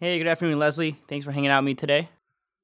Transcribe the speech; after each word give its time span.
Hey, 0.00 0.18
good 0.18 0.26
afternoon, 0.26 0.58
Lezlie. 0.58 0.96
Thanks 1.06 1.24
for 1.24 1.30
hanging 1.30 1.50
out 1.50 1.62
with 1.62 1.66
me 1.66 1.74
today. 1.74 2.08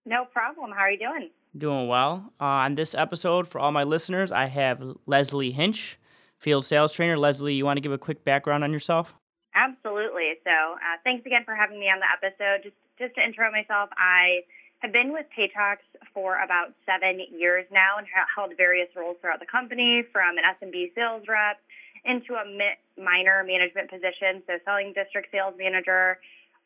No 0.05 0.25
problem. 0.25 0.73
How 0.73 0.81
are 0.81 0.91
you 0.91 0.99
doing? 0.99 1.31
Doing 1.57 1.87
well. 1.87 2.33
Uh, 2.41 2.67
on 2.67 2.75
this 2.75 2.95
episode, 2.95 3.47
for 3.47 3.61
all 3.61 3.71
my 3.71 3.85
listeners, 3.85 4.33
I 4.33 4.47
have 4.47 4.81
Lezlie 5.07 5.53
Hinch, 5.53 5.97
field 6.39 6.65
sales 6.65 6.91
trainer. 6.91 7.17
Lezlie, 7.17 7.57
you 7.57 7.65
want 7.65 7.77
to 7.77 7.81
give 7.81 7.93
a 7.93 7.99
quick 7.99 8.25
background 8.25 8.65
on 8.65 8.73
yourself? 8.73 9.15
Absolutely. 9.55 10.35
So, 10.43 10.51
uh, 10.51 10.99
thanks 11.05 11.25
again 11.25 11.43
for 11.45 11.55
having 11.55 11.79
me 11.79 11.87
on 11.87 12.01
the 12.01 12.11
episode. 12.11 12.65
Just 12.65 12.77
just 12.99 13.15
to 13.15 13.25
intro 13.25 13.51
myself, 13.51 13.91
I 13.97 14.43
have 14.81 14.93
been 14.93 15.13
with 15.13 15.27
Paychex 15.33 15.79
for 16.13 16.37
about 16.43 16.75
seven 16.85 17.21
years 17.31 17.65
now 17.73 17.97
and 17.97 18.07
held 18.37 18.53
various 18.57 18.89
roles 18.97 19.17
throughout 19.21 19.41
the 19.41 19.47
company, 19.47 20.03
from 20.13 20.37
an 20.37 20.45
SMB 20.61 20.95
sales 20.95 21.23
rep 21.29 21.59
into 22.05 22.35
a 22.35 22.45
minor 23.01 23.45
management 23.45 23.91
position, 23.91 24.43
so 24.47 24.59
selling 24.65 24.93
district 24.95 25.29
sales 25.33 25.55
manager, 25.59 26.19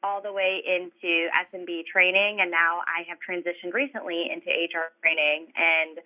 all 0.05 0.21
the 0.21 0.33
way 0.33 0.61
into 0.61 1.33
SMB 1.33 1.89
training, 1.91 2.39
and 2.41 2.51
now 2.51 2.85
I 2.85 3.09
have 3.09 3.17
transitioned 3.25 3.73
recently 3.73 4.29
into 4.29 4.53
HR 4.53 4.93
training. 5.01 5.49
And 5.57 5.99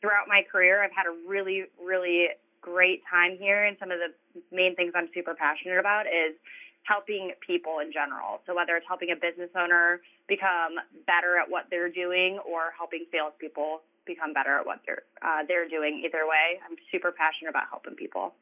throughout 0.00 0.28
my 0.28 0.42
career, 0.50 0.84
I've 0.84 0.94
had 0.94 1.06
a 1.10 1.14
really, 1.26 1.64
really 1.82 2.28
great 2.60 3.02
time 3.10 3.36
here. 3.36 3.64
And 3.64 3.76
some 3.80 3.90
of 3.90 3.98
the 3.98 4.14
main 4.54 4.76
things 4.76 4.92
I'm 4.94 5.08
super 5.12 5.34
passionate 5.34 5.78
about 5.78 6.06
is 6.06 6.38
helping 6.84 7.32
people 7.44 7.80
in 7.82 7.92
general. 7.92 8.40
So 8.46 8.54
whether 8.54 8.76
it's 8.76 8.86
helping 8.86 9.10
a 9.10 9.18
business 9.18 9.50
owner 9.58 10.00
become 10.28 10.78
better 11.06 11.36
at 11.36 11.50
what 11.50 11.66
they're 11.70 11.90
doing 11.90 12.38
or 12.46 12.70
helping 12.78 13.04
salespeople 13.10 13.82
become 14.06 14.32
better 14.32 14.58
at 14.58 14.64
what 14.64 14.80
they're 14.86 15.02
uh, 15.22 15.42
they're 15.46 15.68
doing, 15.68 16.02
either 16.06 16.24
way, 16.26 16.62
I'm 16.64 16.76
super 16.90 17.12
passionate 17.12 17.50
about 17.50 17.64
helping 17.68 17.94
people. 17.94 18.32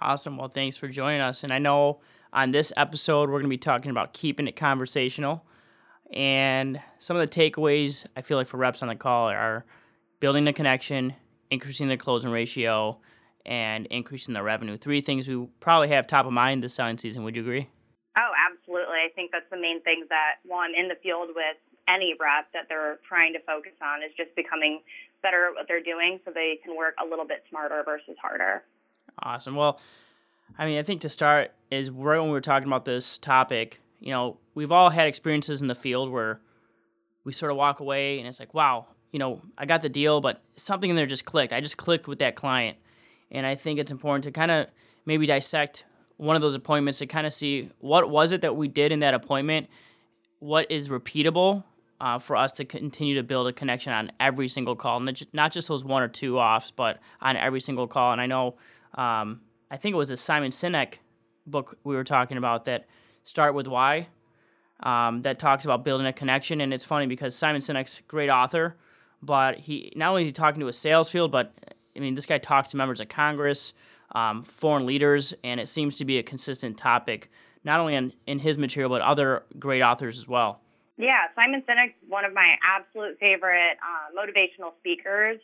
Awesome. 0.00 0.36
Well, 0.36 0.48
thanks 0.48 0.76
for 0.76 0.88
joining 0.88 1.20
us. 1.22 1.42
And 1.42 1.52
I 1.52 1.58
know 1.58 2.00
on 2.32 2.50
this 2.50 2.72
episode 2.76 3.28
we're 3.28 3.40
going 3.40 3.44
to 3.44 3.48
be 3.48 3.58
talking 3.58 3.90
about 3.90 4.12
keeping 4.12 4.46
it 4.46 4.56
conversational. 4.56 5.44
And 6.12 6.80
some 6.98 7.16
of 7.16 7.28
the 7.28 7.34
takeaways 7.34 8.06
I 8.16 8.22
feel 8.22 8.36
like 8.36 8.46
for 8.46 8.56
reps 8.56 8.82
on 8.82 8.88
the 8.88 8.94
call 8.94 9.28
are 9.28 9.64
building 10.20 10.44
the 10.44 10.52
connection, 10.52 11.14
increasing 11.50 11.88
the 11.88 11.96
closing 11.96 12.30
ratio, 12.30 12.98
and 13.46 13.86
increasing 13.86 14.34
the 14.34 14.42
revenue. 14.42 14.76
Three 14.76 15.00
things 15.00 15.26
we 15.28 15.46
probably 15.60 15.88
have 15.88 16.06
top 16.06 16.26
of 16.26 16.32
mind 16.32 16.62
this 16.62 16.74
selling 16.74 16.98
season. 16.98 17.24
Would 17.24 17.36
you 17.36 17.42
agree? 17.42 17.68
Oh, 18.16 18.32
absolutely. 18.50 18.96
I 18.96 19.08
think 19.14 19.30
that's 19.32 19.48
the 19.50 19.60
main 19.60 19.80
things 19.82 20.06
that 20.08 20.36
one 20.44 20.72
in 20.76 20.88
the 20.88 20.96
field 21.02 21.28
with 21.34 21.56
any 21.88 22.14
rep 22.20 22.52
that 22.52 22.66
they're 22.68 22.98
trying 23.08 23.32
to 23.32 23.40
focus 23.40 23.72
on 23.82 24.02
is 24.02 24.10
just 24.16 24.34
becoming 24.36 24.80
better 25.22 25.46
at 25.48 25.54
what 25.54 25.66
they're 25.66 25.82
doing 25.82 26.20
so 26.24 26.30
they 26.32 26.58
can 26.62 26.76
work 26.76 26.94
a 27.02 27.08
little 27.08 27.26
bit 27.26 27.44
smarter 27.48 27.82
versus 27.84 28.16
harder. 28.20 28.62
Awesome. 29.22 29.56
Well, 29.56 29.80
I 30.56 30.66
mean, 30.66 30.78
I 30.78 30.82
think 30.82 31.02
to 31.02 31.08
start 31.08 31.52
is 31.70 31.90
right 31.90 32.18
when 32.18 32.28
we 32.28 32.32
were 32.32 32.40
talking 32.40 32.68
about 32.68 32.84
this 32.84 33.18
topic, 33.18 33.80
you 34.00 34.10
know, 34.10 34.38
we've 34.54 34.72
all 34.72 34.90
had 34.90 35.06
experiences 35.06 35.60
in 35.60 35.68
the 35.68 35.74
field 35.74 36.10
where 36.10 36.40
we 37.24 37.32
sort 37.32 37.50
of 37.50 37.56
walk 37.56 37.80
away 37.80 38.18
and 38.18 38.28
it's 38.28 38.40
like, 38.40 38.54
wow, 38.54 38.86
you 39.12 39.18
know, 39.18 39.40
I 39.56 39.66
got 39.66 39.82
the 39.82 39.88
deal, 39.88 40.20
but 40.20 40.42
something 40.56 40.90
in 40.90 40.96
there 40.96 41.06
just 41.06 41.24
clicked. 41.24 41.52
I 41.52 41.60
just 41.60 41.76
clicked 41.76 42.08
with 42.08 42.20
that 42.20 42.36
client. 42.36 42.78
And 43.30 43.44
I 43.46 43.54
think 43.54 43.78
it's 43.78 43.90
important 43.90 44.24
to 44.24 44.30
kind 44.30 44.50
of 44.50 44.66
maybe 45.04 45.26
dissect 45.26 45.84
one 46.16 46.36
of 46.36 46.42
those 46.42 46.54
appointments 46.54 46.98
to 46.98 47.06
kind 47.06 47.26
of 47.26 47.32
see 47.32 47.70
what 47.78 48.08
was 48.10 48.32
it 48.32 48.40
that 48.40 48.56
we 48.56 48.68
did 48.68 48.92
in 48.92 49.00
that 49.00 49.14
appointment, 49.14 49.68
what 50.40 50.70
is 50.70 50.88
repeatable 50.88 51.64
uh, 52.00 52.18
for 52.18 52.36
us 52.36 52.52
to 52.52 52.64
continue 52.64 53.14
to 53.16 53.22
build 53.22 53.46
a 53.48 53.52
connection 53.52 53.92
on 53.92 54.10
every 54.20 54.48
single 54.48 54.76
call, 54.76 55.00
not 55.00 55.52
just 55.52 55.68
those 55.68 55.84
one 55.84 56.02
or 56.02 56.08
two 56.08 56.38
offs, 56.38 56.70
but 56.70 56.98
on 57.20 57.36
every 57.36 57.60
single 57.60 57.86
call. 57.86 58.12
And 58.12 58.20
I 58.20 58.26
know, 58.26 58.56
um, 58.94 59.40
I 59.70 59.76
think 59.76 59.94
it 59.94 59.96
was 59.96 60.10
a 60.10 60.16
Simon 60.16 60.50
Sinek 60.50 60.94
book 61.46 61.78
we 61.84 61.94
were 61.94 62.04
talking 62.04 62.36
about 62.36 62.64
that 62.66 62.86
start 63.24 63.54
with 63.54 63.66
why. 63.66 64.08
Um, 64.80 65.22
that 65.22 65.40
talks 65.40 65.64
about 65.64 65.84
building 65.84 66.06
a 66.06 66.12
connection, 66.12 66.60
and 66.60 66.72
it's 66.72 66.84
funny 66.84 67.06
because 67.06 67.34
Simon 67.34 67.60
Sinek's 67.60 67.98
a 67.98 68.02
great 68.02 68.30
author, 68.30 68.76
but 69.20 69.58
he 69.58 69.92
not 69.96 70.10
only 70.10 70.22
is 70.22 70.28
he 70.28 70.32
talking 70.32 70.60
to 70.60 70.68
a 70.68 70.72
sales 70.72 71.10
field, 71.10 71.32
but 71.32 71.52
I 71.96 72.00
mean, 72.00 72.14
this 72.14 72.26
guy 72.26 72.38
talks 72.38 72.68
to 72.68 72.76
members 72.76 73.00
of 73.00 73.08
Congress, 73.08 73.72
um, 74.14 74.44
foreign 74.44 74.86
leaders, 74.86 75.34
and 75.42 75.58
it 75.58 75.68
seems 75.68 75.96
to 75.96 76.04
be 76.04 76.18
a 76.18 76.22
consistent 76.22 76.78
topic, 76.78 77.28
not 77.64 77.80
only 77.80 77.96
in, 77.96 78.12
in 78.28 78.38
his 78.38 78.56
material, 78.56 78.88
but 78.88 79.02
other 79.02 79.42
great 79.58 79.82
authors 79.82 80.20
as 80.20 80.28
well. 80.28 80.60
Yeah, 80.96 81.26
Simon 81.34 81.62
Sinek, 81.68 81.94
one 82.08 82.24
of 82.24 82.32
my 82.32 82.56
absolute 82.62 83.18
favorite 83.18 83.78
uh, 83.82 84.16
motivational 84.16 84.74
speakers. 84.78 85.40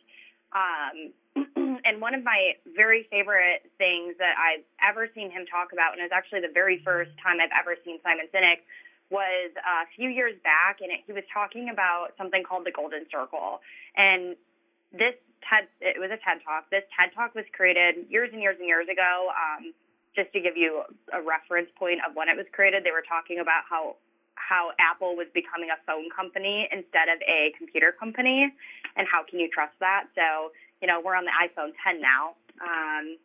Um, 0.52 1.12
and 1.84 2.00
one 2.00 2.14
of 2.14 2.22
my 2.22 2.54
very 2.76 3.06
favorite 3.10 3.70
things 3.78 4.14
that 4.18 4.34
I've 4.38 4.64
ever 4.82 5.08
seen 5.14 5.30
him 5.30 5.46
talk 5.46 5.72
about, 5.72 5.92
and 5.92 6.00
it 6.00 6.10
was 6.10 6.14
actually 6.14 6.40
the 6.40 6.52
very 6.52 6.80
first 6.84 7.10
time 7.22 7.38
I've 7.42 7.54
ever 7.54 7.76
seen 7.84 7.98
Simon 8.02 8.26
Sinek, 8.32 8.62
was 9.10 9.52
a 9.58 9.86
few 9.94 10.08
years 10.08 10.34
back, 10.42 10.80
and 10.80 10.90
it, 10.90 11.04
he 11.06 11.12
was 11.12 11.24
talking 11.32 11.68
about 11.68 12.16
something 12.16 12.42
called 12.42 12.64
the 12.64 12.72
Golden 12.72 13.04
Circle. 13.12 13.60
And 13.96 14.34
this 14.92 15.14
TED, 15.44 15.68
it 15.80 16.00
was 16.00 16.08
a 16.08 16.18
TED 16.24 16.40
Talk. 16.44 16.70
This 16.70 16.84
TED 16.96 17.12
Talk 17.14 17.34
was 17.34 17.44
created 17.52 18.08
years 18.08 18.30
and 18.32 18.40
years 18.40 18.56
and 18.58 18.66
years 18.66 18.88
ago. 18.88 19.30
Um, 19.30 19.74
just 20.16 20.32
to 20.32 20.40
give 20.40 20.56
you 20.56 20.82
a 21.12 21.20
reference 21.20 21.68
point 21.76 21.98
of 22.06 22.14
when 22.14 22.30
it 22.30 22.36
was 22.36 22.46
created, 22.54 22.86
they 22.86 22.94
were 22.94 23.04
talking 23.04 23.40
about 23.40 23.66
how 23.68 23.96
how 24.34 24.74
Apple 24.82 25.14
was 25.14 25.26
becoming 25.32 25.70
a 25.70 25.78
phone 25.86 26.10
company 26.10 26.68
instead 26.70 27.06
of 27.06 27.22
a 27.22 27.54
computer 27.56 27.92
company, 27.92 28.50
and 28.96 29.06
how 29.06 29.22
can 29.22 29.38
you 29.38 29.48
trust 29.48 29.74
that? 29.78 30.10
So, 30.14 30.50
you 30.80 30.88
know, 30.88 31.00
we're 31.04 31.16
on 31.16 31.24
the 31.24 31.34
iPhone 31.34 31.72
10 31.84 32.00
now. 32.00 32.34
Um, 32.60 33.18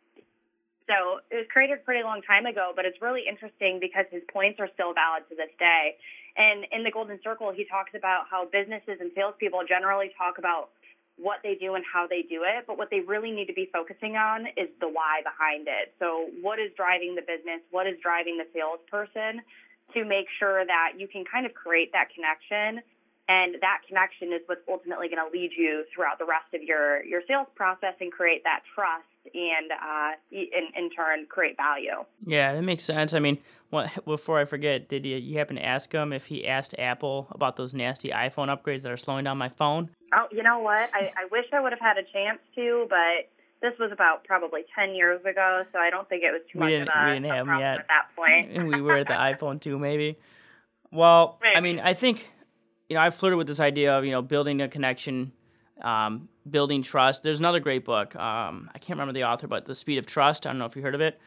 so 0.90 1.22
it 1.30 1.46
was 1.46 1.48
created 1.52 1.78
a 1.78 1.82
pretty 1.86 2.02
long 2.02 2.20
time 2.22 2.46
ago, 2.46 2.72
but 2.74 2.84
it's 2.84 2.98
really 3.00 3.22
interesting 3.22 3.78
because 3.78 4.06
his 4.10 4.22
points 4.32 4.58
are 4.58 4.68
still 4.74 4.90
valid 4.92 5.22
to 5.30 5.38
this 5.38 5.52
day. 5.58 5.94
And 6.36 6.66
in 6.74 6.82
the 6.82 6.90
Golden 6.90 7.22
Circle, 7.22 7.54
he 7.54 7.64
talks 7.64 7.94
about 7.94 8.26
how 8.26 8.50
businesses 8.50 8.98
and 8.98 9.10
salespeople 9.14 9.62
generally 9.70 10.10
talk 10.18 10.38
about 10.38 10.74
what 11.20 11.38
they 11.44 11.54
do 11.54 11.74
and 11.74 11.84
how 11.84 12.08
they 12.08 12.22
do 12.22 12.42
it, 12.42 12.64
but 12.66 12.78
what 12.78 12.88
they 12.90 13.00
really 13.00 13.30
need 13.30 13.46
to 13.46 13.52
be 13.52 13.68
focusing 13.70 14.16
on 14.16 14.46
is 14.56 14.72
the 14.80 14.88
why 14.88 15.20
behind 15.22 15.68
it. 15.68 15.92
So, 16.00 16.32
what 16.40 16.58
is 16.58 16.72
driving 16.74 17.14
the 17.14 17.22
business? 17.22 17.60
What 17.70 17.86
is 17.86 18.00
driving 18.02 18.40
the 18.40 18.48
salesperson 18.56 19.44
to 19.92 20.04
make 20.04 20.26
sure 20.38 20.64
that 20.64 20.96
you 20.96 21.06
can 21.06 21.24
kind 21.28 21.44
of 21.44 21.52
create 21.52 21.92
that 21.92 22.08
connection 22.14 22.82
and 23.30 23.54
that 23.60 23.78
connection 23.86 24.32
is 24.32 24.40
what's 24.46 24.60
ultimately 24.68 25.06
going 25.06 25.24
to 25.24 25.30
lead 25.32 25.52
you 25.56 25.84
throughout 25.94 26.18
the 26.18 26.24
rest 26.24 26.52
of 26.52 26.64
your, 26.64 27.04
your 27.04 27.22
sales 27.28 27.46
process 27.54 27.94
and 28.00 28.10
create 28.10 28.42
that 28.42 28.62
trust 28.74 29.04
and 29.32 29.70
uh, 29.70 30.10
in, 30.32 30.66
in 30.76 30.90
turn 30.90 31.26
create 31.28 31.56
value. 31.56 32.04
Yeah, 32.26 32.54
that 32.54 32.62
makes 32.62 32.82
sense. 32.82 33.14
I 33.14 33.20
mean, 33.20 33.38
what, 33.68 34.04
before 34.04 34.40
I 34.40 34.46
forget, 34.46 34.88
did 34.88 35.06
you, 35.06 35.16
you 35.16 35.38
happen 35.38 35.54
to 35.54 35.64
ask 35.64 35.92
him 35.92 36.12
if 36.12 36.26
he 36.26 36.44
asked 36.44 36.74
Apple 36.76 37.28
about 37.30 37.54
those 37.54 37.72
nasty 37.72 38.08
iPhone 38.08 38.48
upgrades 38.48 38.82
that 38.82 38.90
are 38.90 38.96
slowing 38.96 39.22
down 39.22 39.38
my 39.38 39.48
phone? 39.48 39.90
Oh, 40.12 40.26
you 40.32 40.42
know 40.42 40.58
what? 40.58 40.90
I, 40.92 41.12
I 41.16 41.26
wish 41.30 41.44
I 41.52 41.60
would 41.60 41.70
have 41.70 41.80
had 41.80 41.98
a 41.98 42.12
chance 42.12 42.40
to, 42.56 42.86
but 42.90 43.30
this 43.62 43.78
was 43.78 43.92
about 43.92 44.24
probably 44.24 44.62
10 44.76 44.96
years 44.96 45.20
ago, 45.24 45.62
so 45.72 45.78
I 45.78 45.90
don't 45.90 46.08
think 46.08 46.24
it 46.24 46.32
was 46.32 46.42
too 46.52 46.58
we 46.58 46.64
much 46.64 46.70
didn't, 46.70 46.88
of 46.88 46.94
a, 46.96 47.06
we 47.06 47.12
didn't 47.14 47.32
have 47.32 47.46
them 47.46 47.60
yet. 47.60 47.78
at 47.78 47.86
that 47.86 48.08
point. 48.16 48.66
we 48.74 48.80
were 48.80 48.96
at 48.96 49.06
the 49.06 49.14
iPhone 49.14 49.60
2, 49.60 49.78
maybe. 49.78 50.18
Well, 50.90 51.38
maybe. 51.40 51.56
I 51.56 51.60
mean, 51.60 51.78
I 51.78 51.94
think 51.94 52.28
you 52.90 52.96
know, 52.96 53.02
I've 53.02 53.14
flirted 53.14 53.38
with 53.38 53.46
this 53.46 53.60
idea 53.60 53.96
of, 53.96 54.04
you 54.04 54.10
know, 54.10 54.20
building 54.20 54.60
a 54.60 54.68
connection, 54.68 55.30
um, 55.80 56.28
building 56.50 56.82
trust. 56.82 57.22
There's 57.22 57.38
another 57.38 57.60
great 57.60 57.84
book. 57.84 58.16
Um, 58.16 58.68
I 58.74 58.78
can't 58.78 58.98
remember 58.98 59.12
the 59.12 59.24
author, 59.24 59.46
but 59.46 59.64
The 59.64 59.76
Speed 59.76 59.98
of 59.98 60.06
Trust. 60.06 60.44
I 60.44 60.50
don't 60.50 60.58
know 60.58 60.64
if 60.64 60.74
you 60.74 60.82
heard 60.82 60.96
of 60.96 61.00
it. 61.00 61.20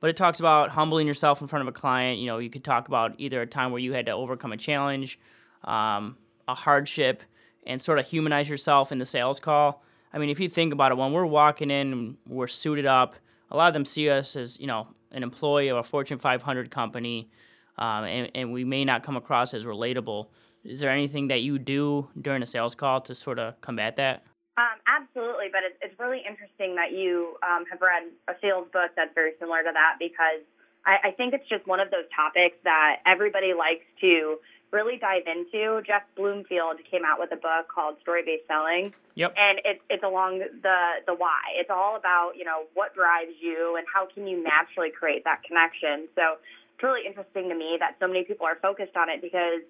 But 0.00 0.10
it 0.10 0.16
talks 0.16 0.38
about 0.38 0.70
humbling 0.70 1.08
yourself 1.08 1.40
in 1.40 1.48
front 1.48 1.62
of 1.62 1.68
a 1.68 1.72
client. 1.72 2.20
You 2.20 2.26
know, 2.28 2.38
you 2.38 2.48
could 2.48 2.62
talk 2.62 2.86
about 2.86 3.16
either 3.18 3.42
a 3.42 3.46
time 3.48 3.72
where 3.72 3.80
you 3.80 3.92
had 3.94 4.06
to 4.06 4.12
overcome 4.12 4.52
a 4.52 4.56
challenge, 4.56 5.18
um, 5.64 6.16
a 6.46 6.54
hardship, 6.54 7.24
and 7.66 7.82
sort 7.82 7.98
of 7.98 8.06
humanize 8.06 8.48
yourself 8.48 8.92
in 8.92 8.98
the 8.98 9.06
sales 9.06 9.40
call. 9.40 9.82
I 10.12 10.18
mean, 10.18 10.30
if 10.30 10.38
you 10.38 10.48
think 10.48 10.72
about 10.72 10.92
it, 10.92 10.98
when 10.98 11.12
we're 11.12 11.26
walking 11.26 11.72
in, 11.72 12.16
we're 12.28 12.46
suited 12.46 12.86
up. 12.86 13.16
A 13.50 13.56
lot 13.56 13.66
of 13.66 13.74
them 13.74 13.84
see 13.84 14.08
us 14.08 14.36
as, 14.36 14.58
you 14.60 14.68
know, 14.68 14.86
an 15.10 15.24
employee 15.24 15.66
of 15.66 15.78
a 15.78 15.82
Fortune 15.82 16.18
500 16.18 16.70
company, 16.70 17.28
um, 17.76 18.04
and, 18.04 18.30
and 18.36 18.52
we 18.52 18.62
may 18.62 18.84
not 18.84 19.02
come 19.02 19.16
across 19.16 19.52
as 19.52 19.64
relatable. 19.64 20.28
Is 20.64 20.80
there 20.80 20.90
anything 20.90 21.28
that 21.28 21.42
you 21.42 21.58
do 21.58 22.08
during 22.20 22.42
a 22.42 22.46
sales 22.46 22.74
call 22.74 23.00
to 23.02 23.14
sort 23.14 23.38
of 23.38 23.60
combat 23.60 23.96
that? 23.96 24.22
Um, 24.56 24.82
absolutely, 24.88 25.46
but 25.52 25.62
it's, 25.62 25.78
it's 25.80 25.98
really 26.00 26.18
interesting 26.28 26.74
that 26.74 26.90
you 26.90 27.36
um, 27.46 27.64
have 27.70 27.80
read 27.80 28.10
a 28.26 28.34
sales 28.42 28.66
book 28.72 28.90
that's 28.96 29.14
very 29.14 29.32
similar 29.38 29.62
to 29.62 29.70
that 29.72 29.96
because 30.00 30.42
I, 30.84 31.08
I 31.08 31.10
think 31.12 31.32
it's 31.32 31.48
just 31.48 31.66
one 31.66 31.78
of 31.78 31.90
those 31.90 32.10
topics 32.14 32.56
that 32.64 32.98
everybody 33.06 33.54
likes 33.54 33.86
to 34.00 34.38
really 34.72 34.98
dive 34.98 35.24
into. 35.26 35.80
Jeff 35.86 36.02
Bloomfield 36.16 36.76
came 36.90 37.02
out 37.06 37.18
with 37.18 37.32
a 37.32 37.36
book 37.36 37.68
called 37.72 37.96
Story 38.02 38.22
Based 38.24 38.46
Selling. 38.46 38.92
Yep. 39.14 39.34
And 39.36 39.60
it's 39.64 39.80
it's 39.88 40.02
along 40.02 40.40
the 40.40 40.80
the 41.06 41.14
why. 41.14 41.54
It's 41.56 41.70
all 41.70 41.96
about, 41.96 42.32
you 42.36 42.44
know, 42.44 42.66
what 42.74 42.94
drives 42.94 43.38
you 43.40 43.76
and 43.76 43.86
how 43.92 44.06
can 44.06 44.26
you 44.26 44.42
naturally 44.42 44.90
create 44.90 45.24
that 45.24 45.42
connection. 45.42 46.08
So 46.14 46.38
it's 46.74 46.82
really 46.82 47.06
interesting 47.06 47.48
to 47.48 47.54
me 47.54 47.76
that 47.80 47.96
so 48.00 48.06
many 48.06 48.24
people 48.24 48.46
are 48.46 48.58
focused 48.60 48.96
on 48.96 49.08
it 49.08 49.22
because 49.22 49.62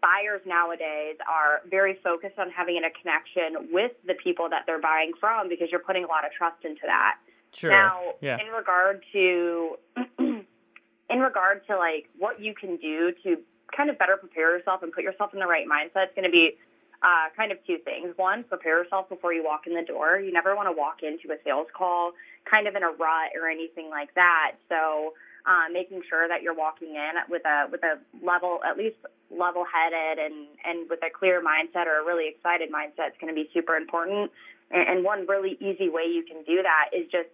buyers 0.00 0.40
nowadays 0.46 1.16
are 1.28 1.62
very 1.68 1.98
focused 2.02 2.38
on 2.38 2.50
having 2.50 2.78
a 2.78 2.90
connection 3.00 3.72
with 3.72 3.92
the 4.06 4.14
people 4.14 4.48
that 4.48 4.64
they're 4.66 4.80
buying 4.80 5.12
from 5.18 5.48
because 5.48 5.68
you're 5.70 5.80
putting 5.80 6.04
a 6.04 6.06
lot 6.06 6.24
of 6.24 6.32
trust 6.32 6.64
into 6.64 6.82
that. 6.84 7.16
Sure. 7.52 7.70
Now, 7.70 8.00
yeah. 8.20 8.38
in 8.40 8.52
regard 8.52 9.02
to 9.12 9.76
in 10.18 11.20
regard 11.20 11.66
to 11.66 11.76
like 11.76 12.08
what 12.18 12.40
you 12.40 12.54
can 12.54 12.76
do 12.76 13.12
to 13.24 13.38
kind 13.76 13.90
of 13.90 13.98
better 13.98 14.16
prepare 14.16 14.56
yourself 14.56 14.82
and 14.82 14.92
put 14.92 15.04
yourself 15.04 15.32
in 15.34 15.40
the 15.40 15.46
right 15.46 15.66
mindset, 15.66 16.04
it's 16.04 16.14
going 16.14 16.24
to 16.24 16.30
be 16.30 16.56
uh, 17.02 17.28
kind 17.36 17.52
of 17.52 17.58
two 17.66 17.78
things. 17.78 18.12
One, 18.16 18.44
prepare 18.44 18.82
yourself 18.82 19.08
before 19.08 19.32
you 19.32 19.44
walk 19.44 19.66
in 19.66 19.74
the 19.74 19.82
door. 19.82 20.18
You 20.18 20.32
never 20.32 20.56
want 20.56 20.68
to 20.68 20.72
walk 20.72 21.02
into 21.02 21.32
a 21.32 21.36
sales 21.44 21.68
call 21.76 22.12
kind 22.44 22.66
of 22.66 22.74
in 22.74 22.82
a 22.82 22.90
rut 22.90 23.32
or 23.40 23.48
anything 23.48 23.90
like 23.90 24.14
that. 24.14 24.52
So 24.68 25.14
uh, 25.46 25.72
making 25.72 26.02
sure 26.08 26.28
that 26.28 26.42
you're 26.42 26.54
walking 26.54 26.94
in 26.94 27.12
with 27.28 27.42
a 27.46 27.66
with 27.70 27.82
a 27.82 27.98
level 28.24 28.60
at 28.68 28.76
least 28.76 28.96
level 29.30 29.64
headed 29.64 30.18
and 30.18 30.46
and 30.64 30.88
with 30.90 31.00
a 31.02 31.10
clear 31.10 31.42
mindset 31.42 31.86
or 31.86 32.00
a 32.00 32.04
really 32.04 32.28
excited 32.28 32.70
mindset 32.72 33.14
is 33.14 33.18
going 33.20 33.32
to 33.32 33.36
be 33.36 33.48
super 33.52 33.76
important. 33.76 34.30
And, 34.70 34.88
and 34.88 35.04
one 35.04 35.26
really 35.26 35.56
easy 35.60 35.88
way 35.88 36.04
you 36.08 36.24
can 36.24 36.42
do 36.44 36.62
that 36.62 36.90
is 36.92 37.10
just 37.10 37.28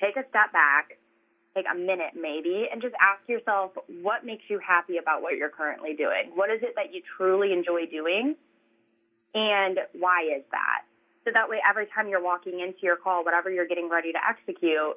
take 0.00 0.16
a 0.16 0.28
step 0.30 0.52
back, 0.52 0.98
take 1.54 1.66
a 1.70 1.76
minute 1.76 2.14
maybe, 2.14 2.68
and 2.70 2.80
just 2.80 2.94
ask 3.00 3.26
yourself 3.28 3.72
what 4.02 4.24
makes 4.24 4.44
you 4.48 4.60
happy 4.60 4.98
about 4.98 5.22
what 5.22 5.36
you're 5.36 5.50
currently 5.50 5.94
doing. 5.94 6.30
What 6.34 6.50
is 6.50 6.62
it 6.62 6.74
that 6.76 6.94
you 6.94 7.02
truly 7.16 7.52
enjoy 7.52 7.86
doing? 7.86 8.36
and 9.34 9.78
why 9.92 10.22
is 10.36 10.42
that? 10.50 10.82
So 11.24 11.30
that 11.34 11.48
way, 11.48 11.58
every 11.68 11.86
time 11.94 12.08
you're 12.08 12.22
walking 12.22 12.60
into 12.60 12.80
your 12.82 12.96
call, 12.96 13.24
whatever 13.24 13.50
you're 13.50 13.66
getting 13.66 13.88
ready 13.90 14.12
to 14.12 14.18
execute, 14.18 14.96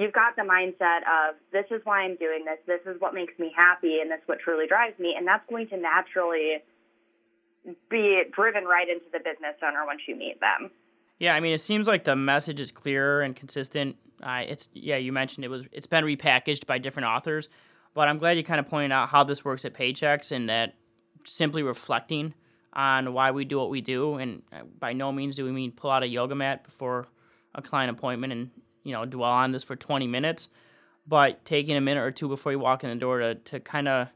you've 0.00 0.12
got 0.12 0.36
the 0.36 0.42
mindset 0.42 1.00
of 1.04 1.36
this 1.52 1.66
is 1.70 1.80
why 1.84 2.02
I'm 2.02 2.16
doing 2.16 2.44
this, 2.44 2.58
this 2.66 2.80
is 2.92 3.00
what 3.00 3.14
makes 3.14 3.38
me 3.38 3.52
happy, 3.56 4.00
and 4.00 4.10
this 4.10 4.18
is 4.18 4.28
what 4.28 4.38
truly 4.40 4.66
drives 4.66 4.98
me. 4.98 5.14
And 5.16 5.26
that's 5.26 5.44
going 5.48 5.68
to 5.68 5.76
naturally 5.76 6.58
be 7.90 8.22
driven 8.32 8.64
right 8.64 8.88
into 8.88 9.06
the 9.12 9.18
business 9.18 9.56
owner 9.62 9.84
once 9.86 10.00
you 10.08 10.16
meet 10.16 10.40
them. 10.40 10.70
Yeah, 11.18 11.34
I 11.34 11.40
mean, 11.40 11.52
it 11.52 11.60
seems 11.60 11.86
like 11.86 12.04
the 12.04 12.16
message 12.16 12.60
is 12.60 12.70
clear 12.70 13.20
and 13.20 13.36
consistent. 13.36 13.96
Uh, 14.22 14.42
it's 14.46 14.70
yeah, 14.72 14.96
you 14.96 15.12
mentioned 15.12 15.44
it 15.44 15.48
was 15.48 15.66
it's 15.70 15.86
been 15.86 16.04
repackaged 16.04 16.64
by 16.66 16.78
different 16.78 17.08
authors, 17.08 17.50
but 17.92 18.08
I'm 18.08 18.18
glad 18.18 18.38
you 18.38 18.42
kind 18.42 18.58
of 18.58 18.66
pointed 18.66 18.92
out 18.92 19.10
how 19.10 19.22
this 19.24 19.44
works 19.44 19.66
at 19.66 19.74
Paychex 19.74 20.32
and 20.32 20.48
that 20.48 20.76
simply 21.24 21.62
reflecting 21.62 22.32
on 22.72 23.12
why 23.12 23.32
we 23.32 23.44
do 23.44 23.58
what 23.58 23.68
we 23.68 23.82
do. 23.82 24.14
And 24.14 24.42
uh, 24.50 24.62
by 24.78 24.94
no 24.94 25.12
means 25.12 25.36
do 25.36 25.44
we 25.44 25.52
mean 25.52 25.72
pull 25.72 25.90
out 25.90 26.02
a 26.02 26.08
yoga 26.08 26.34
mat 26.34 26.64
before 26.64 27.06
a 27.54 27.60
client 27.60 27.90
appointment 27.90 28.32
and 28.32 28.50
you 28.84 28.92
know 28.92 29.04
dwell 29.04 29.30
on 29.30 29.52
this 29.52 29.62
for 29.62 29.76
20 29.76 30.06
minutes, 30.06 30.48
but 31.06 31.44
taking 31.44 31.76
a 31.76 31.80
minute 31.80 32.02
or 32.02 32.10
two 32.10 32.28
before 32.28 32.52
you 32.52 32.58
walk 32.58 32.84
in 32.84 32.90
the 32.90 32.96
door 32.96 33.18
to 33.18 33.34
to 33.34 33.60
kind 33.60 33.88
of 33.88 34.08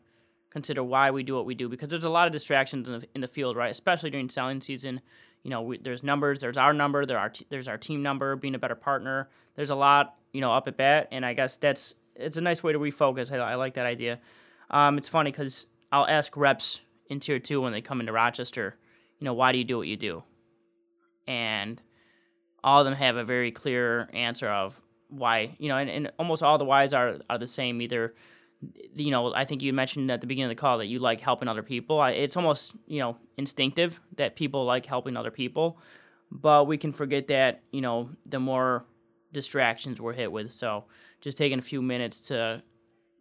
consider 0.55 0.85
why 0.85 1.11
we 1.11 1.25
do 1.25 1.35
what 1.35 1.47
we 1.47 1.55
do 1.55 1.69
because 1.69 1.89
there's 1.89 2.05
a 2.05 2.11
lot 2.11 2.27
of 2.29 2.33
distractions 2.33 2.89
in 2.89 3.01
the, 3.01 3.09
in 3.17 3.21
the 3.21 3.29
field, 3.29 3.57
right? 3.57 3.73
Especially 3.73 4.09
during 4.09 4.29
selling 4.29 4.61
season. 4.61 5.01
You 5.43 5.51
know, 5.51 5.63
we, 5.63 5.79
there's 5.79 6.05
numbers, 6.05 6.39
there's 6.39 6.57
our 6.57 6.73
number, 6.73 7.05
there 7.05 7.19
are 7.19 7.29
t- 7.29 7.45
there's 7.51 7.69
our 7.69 7.77
team 7.77 8.03
number, 8.03 8.37
being 8.37 8.55
a 8.55 8.59
better 8.59 8.77
partner. 8.77 9.29
There's 9.57 9.71
a 9.71 9.75
lot, 9.75 10.15
you 10.33 10.41
know, 10.41 10.53
up 10.53 10.69
at 10.69 10.77
bat, 10.77 11.09
and 11.11 11.27
I 11.27 11.35
guess 11.35 11.57
that's 11.57 11.95
it's 12.15 12.37
a 12.37 12.41
nice 12.41 12.63
way 12.63 12.73
to 12.73 12.79
refocus. 12.79 13.33
I, 13.33 13.37
I 13.37 13.55
like 13.57 13.75
that 13.75 13.85
idea. 13.85 14.21
Um, 14.71 14.97
it's 14.97 15.09
funny 15.09 15.33
because 15.33 15.67
I'll 15.91 16.07
ask 16.07 16.37
reps 16.37 16.81
in 17.09 17.21
tier 17.21 17.41
two 17.41 17.61
when 17.61 17.73
they 17.73 17.81
come 17.81 18.01
into 18.01 18.13
Rochester, 18.13 18.77
you 19.19 19.25
know, 19.25 19.35
why 19.35 19.53
do 19.53 19.59
you 19.59 19.65
do 19.65 19.77
what 19.77 19.89
you 19.89 19.97
do? 19.97 20.23
And 21.27 21.83
all 22.65 22.81
of 22.81 22.87
them 22.87 22.95
have 22.95 23.17
a 23.17 23.25
very 23.25 23.53
clear 23.53 24.09
answer 24.15 24.49
of 24.49 24.81
why, 25.11 25.55
you 25.59 25.69
know, 25.69 25.77
and, 25.77 25.91
and 25.91 26.11
almost 26.19 26.43
all 26.43 26.57
the 26.59 26.65
whys 26.65 26.95
are, 26.95 27.19
are 27.29 27.39
the 27.39 27.47
same. 27.47 27.81
Either, 27.83 28.15
you 28.95 29.11
know, 29.11 29.35
I 29.35 29.45
think 29.45 29.63
you 29.63 29.73
mentioned 29.75 30.11
at 30.11 30.23
the 30.23 30.27
beginning 30.27 30.51
of 30.51 30.57
the 30.57 30.61
call 30.61 30.79
that 30.79 30.87
you 30.87 30.99
like 30.99 31.21
helping 31.21 31.47
other 31.47 31.63
people. 31.63 32.03
It's 32.03 32.37
almost, 32.37 32.73
you 32.87 33.01
know, 33.01 33.19
instinctive 33.37 34.01
that 34.17 34.35
people 34.35 34.65
like 34.65 34.87
helping 34.87 35.17
other 35.17 35.31
people. 35.31 35.79
But 36.33 36.67
we 36.67 36.79
can 36.79 36.91
forget 36.91 37.29
that, 37.29 37.61
you 37.71 37.83
know, 37.83 38.09
the 38.25 38.41
more 38.41 38.87
distractions 39.31 40.01
we're 40.01 40.15
hit 40.15 40.33
with. 40.33 40.51
So 40.51 40.85
just 41.21 41.37
taking 41.37 41.59
a 41.59 41.63
few 41.63 41.83
minutes 41.83 42.23
to 42.29 42.63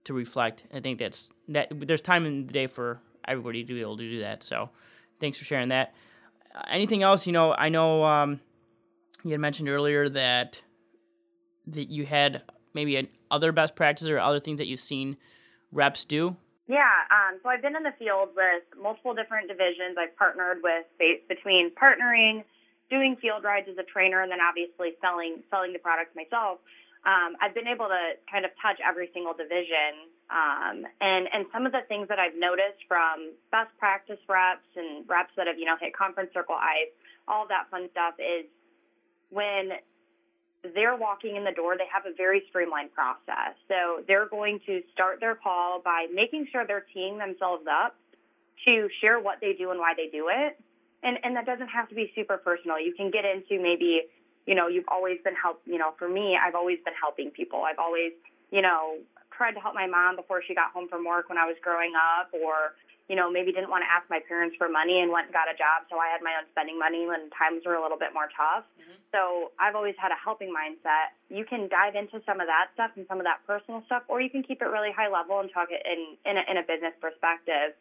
to 0.06 0.14
reflect. 0.14 0.64
I 0.74 0.80
think 0.80 1.00
that's 1.00 1.30
that 1.50 1.68
there's 1.72 2.02
time 2.02 2.26
in 2.26 2.48
the 2.48 2.54
day 2.54 2.68
for 2.68 3.02
everybody 3.28 3.64
to 3.64 3.74
be 3.74 3.82
able 3.82 3.98
to 3.98 4.10
do 4.10 4.20
that. 4.22 4.42
So 4.44 4.70
thanks 5.20 5.38
for 5.38 5.44
sharing 5.44 5.70
that. 5.70 5.94
Uh, 6.56 6.62
anything 6.70 7.04
else? 7.04 7.28
You 7.28 7.34
know, 7.34 7.54
I 7.54 7.70
know 7.70 8.04
um, 8.04 8.40
you 9.24 9.32
had 9.32 9.40
mentioned 9.40 9.70
earlier 9.70 10.10
that 10.10 10.62
that 11.68 11.90
you 11.90 12.06
had 12.06 12.42
maybe 12.74 12.98
an 12.98 13.08
other 13.32 13.52
best 13.52 13.76
practices 13.76 14.10
or 14.10 14.20
other 14.20 14.40
things 14.40 14.58
that 14.58 14.68
you've 14.68 14.82
seen 14.82 15.18
reps 15.72 16.06
do. 16.06 16.36
Yeah, 16.68 16.92
um, 17.12 17.40
so 17.42 17.50
I've 17.50 17.62
been 17.62 17.76
in 17.76 17.84
the 17.84 17.94
field 18.00 18.30
with 18.36 18.64
multiple 18.82 19.14
different 19.14 19.48
divisions. 19.48 19.98
I've 19.98 20.16
partnered 20.18 20.60
with 20.64 20.86
between 21.28 21.72
partnering, 21.72 22.44
doing 22.90 23.16
field 23.22 23.44
rides 23.44 23.68
as 23.70 23.78
a 23.78 23.84
trainer, 23.84 24.22
and 24.22 24.32
then 24.32 24.40
obviously 24.42 24.94
selling 25.02 25.44
selling 25.50 25.74
the 25.74 25.80
products 25.80 26.16
myself 26.16 26.60
um, 27.04 27.36
I've 27.44 27.54
been 27.54 27.68
able 27.68 27.92
to 27.92 28.16
kind 28.32 28.48
of 28.48 28.52
touch 28.64 28.80
every 28.80 29.12
single 29.14 29.36
division. 29.36 30.08
Um, 30.32 30.88
and, 31.04 31.28
and 31.36 31.46
some 31.52 31.68
of 31.68 31.76
the 31.76 31.84
things 31.88 32.08
that 32.08 32.18
I've 32.18 32.36
noticed 32.36 32.88
from 32.88 33.36
best 33.52 33.76
practice 33.78 34.20
reps 34.32 34.66
and 34.76 35.04
reps 35.08 35.36
that 35.36 35.48
have, 35.48 35.60
you 35.60 35.68
know, 35.68 35.76
hit 35.80 35.92
conference 35.92 36.32
circle 36.34 36.56
ice, 36.56 36.92
all 37.28 37.46
that 37.52 37.68
fun 37.70 37.92
stuff 37.92 38.16
is 38.18 38.48
when 39.34 39.72
they're 40.76 40.96
walking 40.96 41.36
in 41.36 41.44
the 41.44 41.52
door, 41.52 41.76
they 41.78 41.90
have 41.92 42.06
a 42.06 42.16
very 42.16 42.44
streamlined 42.50 42.94
process. 42.94 43.58
So 43.68 44.04
they're 44.08 44.30
going 44.30 44.60
to 44.68 44.82
start 44.94 45.20
their 45.20 45.36
call 45.36 45.82
by 45.84 46.08
making 46.14 46.48
sure 46.52 46.66
they're 46.66 46.86
teeing 46.94 47.18
themselves 47.18 47.66
up 47.70 47.96
to 48.66 48.88
share 49.02 49.20
what 49.20 49.40
they 49.42 49.54
do 49.54 49.72
and 49.72 49.80
why 49.80 49.94
they 49.98 50.08
do 50.08 50.30
it. 50.32 50.58
And, 51.04 51.18
and 51.24 51.36
that 51.36 51.46
doesn't 51.46 51.68
have 51.68 51.90
to 51.90 51.96
be 51.96 52.14
super 52.16 52.38
personal. 52.38 52.80
You 52.80 52.94
can 52.96 53.12
get 53.12 53.26
into 53.26 53.62
maybe 53.62 54.04
you 54.46 54.56
know, 54.56 54.68
you've 54.68 54.88
always 54.88 55.18
been 55.24 55.36
help, 55.36 55.62
you 55.66 55.78
know, 55.78 55.94
for 55.98 56.10
me, 56.10 56.38
I've 56.38 56.56
always 56.56 56.80
been 56.84 56.94
helping 57.00 57.32
people. 57.32 57.64
I've 57.64 57.80
always, 57.80 58.12
you 58.52 58.62
know, 58.62 58.98
tried 59.36 59.54
to 59.54 59.60
help 59.60 59.74
my 59.74 59.88
mom 59.88 60.16
before 60.16 60.44
she 60.46 60.54
got 60.54 60.72
home 60.72 60.88
from 60.90 61.06
work 61.06 61.30
when 61.30 61.38
I 61.38 61.46
was 61.46 61.56
growing 61.62 61.94
up 61.96 62.30
or, 62.34 62.76
you 63.12 63.16
know, 63.20 63.28
maybe 63.28 63.52
didn't 63.52 63.70
want 63.70 63.84
to 63.84 63.92
ask 63.92 64.08
my 64.08 64.24
parents 64.24 64.56
for 64.56 64.72
money 64.72 65.04
and 65.04 65.12
went 65.12 65.28
and 65.28 65.36
got 65.36 65.52
a 65.52 65.56
job 65.60 65.84
so 65.92 66.00
I 66.00 66.08
had 66.08 66.24
my 66.24 66.40
own 66.40 66.48
spending 66.56 66.80
money 66.80 67.04
when 67.04 67.28
times 67.36 67.68
were 67.68 67.76
a 67.76 67.84
little 67.84 68.00
bit 68.00 68.16
more 68.16 68.32
tough. 68.32 68.64
Mm-hmm. 68.80 68.96
So 69.12 69.52
I've 69.60 69.76
always 69.76 70.00
had 70.00 70.16
a 70.16 70.18
helping 70.18 70.50
mindset. 70.50 71.12
You 71.28 71.44
can 71.44 71.68
dive 71.68 72.00
into 72.00 72.24
some 72.24 72.40
of 72.40 72.48
that 72.48 72.72
stuff 72.74 72.96
and 72.96 73.04
some 73.12 73.20
of 73.20 73.28
that 73.28 73.44
personal 73.46 73.84
stuff, 73.86 74.08
or 74.08 74.24
you 74.24 74.32
can 74.32 74.42
keep 74.42 74.64
it 74.64 74.70
really 74.72 74.90
high 74.96 75.12
level 75.12 75.44
and 75.44 75.52
talk 75.52 75.68
it 75.70 75.84
in, 75.84 76.16
in 76.24 76.40
a, 76.40 76.44
in 76.48 76.56
a 76.58 76.66
business 76.66 76.96
perspective. 77.04 77.76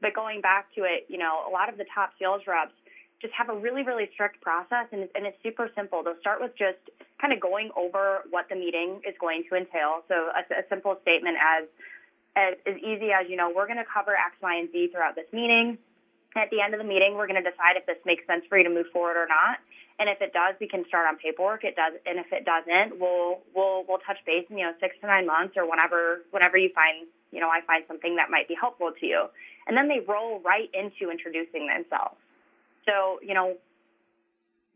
But 0.00 0.14
going 0.14 0.40
back 0.40 0.70
to 0.78 0.86
it, 0.86 1.10
you 1.10 1.18
know, 1.18 1.42
a 1.46 1.52
lot 1.52 1.68
of 1.68 1.76
the 1.76 1.84
top 1.90 2.14
sales 2.18 2.42
reps, 2.46 2.74
just 3.20 3.34
have 3.34 3.50
a 3.50 3.54
really, 3.54 3.82
really 3.86 4.10
strict 4.14 4.42
process, 4.42 4.90
and 4.90 5.06
it's, 5.06 5.12
and 5.14 5.26
it's 5.26 5.38
super 5.42 5.70
simple. 5.78 6.02
They'll 6.02 6.18
start 6.18 6.42
with 6.42 6.50
just 6.58 6.82
kind 7.20 7.32
of 7.32 7.38
going 7.38 7.70
over 7.78 8.26
what 8.30 8.50
the 8.50 8.56
meeting 8.56 8.98
is 9.06 9.14
going 9.20 9.44
to 9.46 9.54
entail. 9.54 10.02
So 10.10 10.34
a, 10.34 10.42
a 10.42 10.66
simple 10.68 10.98
statement 11.02 11.38
as, 11.38 11.70
as 12.36 12.54
as 12.66 12.76
easy 12.78 13.12
as 13.12 13.28
you 13.28 13.36
know, 13.36 13.52
we're 13.54 13.66
going 13.66 13.78
to 13.78 13.88
cover 13.88 14.12
X, 14.12 14.36
Y, 14.42 14.54
and 14.56 14.70
Z 14.72 14.88
throughout 14.92 15.14
this 15.14 15.30
meeting. 15.32 15.78
At 16.34 16.48
the 16.50 16.60
end 16.60 16.72
of 16.72 16.80
the 16.80 16.88
meeting, 16.88 17.14
we're 17.14 17.26
going 17.26 17.42
to 17.42 17.48
decide 17.48 17.76
if 17.76 17.84
this 17.84 18.00
makes 18.06 18.26
sense 18.26 18.44
for 18.48 18.56
you 18.56 18.64
to 18.64 18.70
move 18.70 18.86
forward 18.92 19.16
or 19.20 19.28
not. 19.28 19.60
And 19.98 20.08
if 20.08 20.22
it 20.22 20.32
does, 20.32 20.56
we 20.58 20.66
can 20.66 20.86
start 20.88 21.06
on 21.06 21.18
paperwork. 21.18 21.62
It 21.62 21.76
does, 21.76 21.92
and 22.06 22.18
if 22.18 22.32
it 22.32 22.48
doesn't, 22.48 22.98
we'll 22.98 23.40
we'll 23.54 23.84
we'll 23.86 24.00
touch 24.00 24.18
base 24.24 24.46
in 24.48 24.58
you 24.58 24.64
know 24.64 24.72
six 24.80 24.96
to 25.00 25.06
nine 25.06 25.26
months 25.26 25.56
or 25.56 25.68
whenever 25.68 26.24
whenever 26.30 26.56
you 26.56 26.70
find 26.74 27.06
you 27.30 27.40
know 27.40 27.48
I 27.48 27.60
find 27.66 27.84
something 27.86 28.16
that 28.16 28.30
might 28.30 28.48
be 28.48 28.56
helpful 28.58 28.92
to 28.98 29.06
you. 29.06 29.28
And 29.66 29.76
then 29.76 29.88
they 29.88 30.00
roll 30.00 30.40
right 30.40 30.70
into 30.74 31.10
introducing 31.10 31.68
themselves. 31.68 32.16
So, 32.86 33.20
you 33.22 33.34
know, 33.34 33.56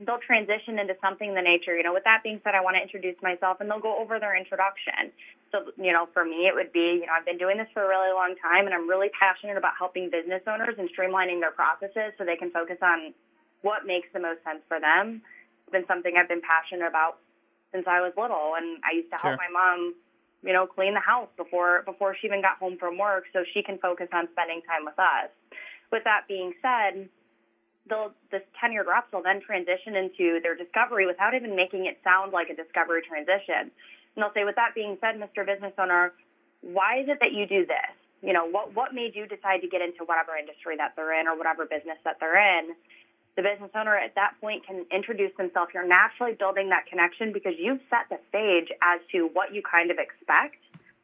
they'll 0.00 0.22
transition 0.22 0.78
into 0.78 0.94
something 1.00 1.30
in 1.30 1.34
the 1.34 1.42
nature, 1.42 1.76
you 1.76 1.82
know, 1.82 1.92
with 1.92 2.04
that 2.04 2.22
being 2.22 2.40
said, 2.44 2.54
I 2.54 2.60
want 2.60 2.76
to 2.76 2.82
introduce 2.82 3.16
myself 3.22 3.60
and 3.60 3.70
they'll 3.70 3.80
go 3.80 3.98
over 3.98 4.20
their 4.20 4.36
introduction. 4.36 5.10
So, 5.52 5.70
you 5.78 5.92
know, 5.92 6.08
for 6.12 6.24
me, 6.24 6.50
it 6.50 6.54
would 6.54 6.72
be, 6.72 6.98
you 7.00 7.06
know, 7.06 7.14
I've 7.14 7.24
been 7.24 7.38
doing 7.38 7.56
this 7.56 7.68
for 7.72 7.84
a 7.84 7.88
really 7.88 8.12
long 8.12 8.34
time 8.42 8.66
and 8.66 8.74
I'm 8.74 8.88
really 8.88 9.08
passionate 9.14 9.56
about 9.56 9.78
helping 9.78 10.10
business 10.10 10.42
owners 10.46 10.74
and 10.78 10.90
streamlining 10.90 11.38
their 11.38 11.54
processes 11.54 12.12
so 12.18 12.24
they 12.24 12.36
can 12.36 12.50
focus 12.50 12.78
on 12.82 13.14
what 13.62 13.86
makes 13.86 14.08
the 14.12 14.20
most 14.20 14.42
sense 14.42 14.60
for 14.66 14.80
them. 14.80 15.22
It's 15.62 15.72
been 15.72 15.86
something 15.86 16.14
I've 16.18 16.28
been 16.28 16.42
passionate 16.42 16.86
about 16.86 17.22
since 17.72 17.86
I 17.86 18.02
was 18.02 18.12
little 18.18 18.58
and 18.58 18.82
I 18.82 18.94
used 18.94 19.10
to 19.14 19.18
help 19.18 19.38
sure. 19.38 19.42
my 19.42 19.50
mom, 19.50 19.94
you 20.42 20.52
know, 20.52 20.66
clean 20.66 20.94
the 20.94 21.02
house 21.02 21.30
before 21.36 21.82
before 21.86 22.16
she 22.18 22.26
even 22.26 22.42
got 22.42 22.58
home 22.58 22.76
from 22.78 22.98
work 22.98 23.24
so 23.32 23.42
she 23.54 23.62
can 23.62 23.78
focus 23.78 24.08
on 24.12 24.28
spending 24.32 24.62
time 24.66 24.84
with 24.84 24.98
us. 24.98 25.30
With 25.90 26.02
that 26.04 26.26
being 26.26 26.54
said, 26.62 27.08
they'll 27.88 28.12
this 28.30 28.42
tenured 28.58 28.86
reps 28.86 29.10
will 29.12 29.22
then 29.22 29.40
transition 29.40 29.94
into 29.94 30.40
their 30.42 30.54
discovery 30.54 31.06
without 31.06 31.34
even 31.34 31.54
making 31.54 31.86
it 31.86 31.98
sound 32.02 32.32
like 32.32 32.50
a 32.50 32.56
discovery 32.56 33.02
transition. 33.06 33.70
And 34.16 34.25
they'll 34.25 34.32
say, 34.32 34.44
with 34.44 34.56
that 34.56 34.75
being 34.75 34.96
said, 35.00 35.20
Mr. 35.20 35.44
Business 35.44 35.73
Owner, 35.78 36.12
why 36.62 37.00
is 37.04 37.08
it 37.08 37.18
that 37.20 37.32
you 37.32 37.46
do 37.46 37.66
this? 37.66 37.92
You 38.23 38.32
know, 38.32 38.49
what 38.49 38.75
what 38.75 38.94
made 38.94 39.14
you 39.14 39.26
decide 39.28 39.61
to 39.61 39.68
get 39.68 39.82
into 39.82 40.02
whatever 40.04 40.35
industry 40.37 40.76
that 40.78 40.96
they're 40.96 41.20
in 41.20 41.28
or 41.28 41.37
whatever 41.37 41.66
business 41.66 42.00
that 42.04 42.16
they're 42.18 42.40
in? 42.58 42.75
The 43.37 43.44
business 43.44 43.70
owner 43.76 43.94
at 43.94 44.14
that 44.16 44.32
point 44.40 44.66
can 44.66 44.87
introduce 44.90 45.37
themselves. 45.37 45.70
You're 45.75 45.87
naturally 45.87 46.32
building 46.32 46.70
that 46.70 46.87
connection 46.88 47.32
because 47.37 47.52
you've 47.61 47.85
set 47.92 48.08
the 48.08 48.16
stage 48.32 48.73
as 48.80 49.04
to 49.12 49.28
what 49.37 49.52
you 49.52 49.61
kind 49.61 49.90
of 49.90 49.99
expect 50.00 50.56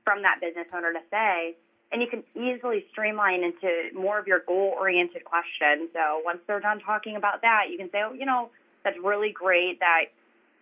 from 0.02 0.22
that 0.22 0.40
business 0.40 0.66
owner 0.72 0.94
to 0.94 1.04
say 1.12 1.54
and 1.92 2.00
you 2.00 2.08
can 2.08 2.24
easily 2.34 2.84
streamline 2.90 3.44
into 3.44 3.90
more 3.94 4.18
of 4.18 4.26
your 4.26 4.40
goal 4.40 4.74
oriented 4.76 5.24
questions. 5.24 5.90
So 5.92 6.22
once 6.24 6.38
they're 6.46 6.60
done 6.60 6.80
talking 6.80 7.16
about 7.16 7.42
that, 7.42 7.64
you 7.70 7.76
can 7.76 7.90
say, 7.92 8.02
oh, 8.02 8.14
you 8.14 8.24
know, 8.24 8.48
that's 8.82 8.96
really 9.04 9.30
great 9.30 9.78
that 9.80 10.06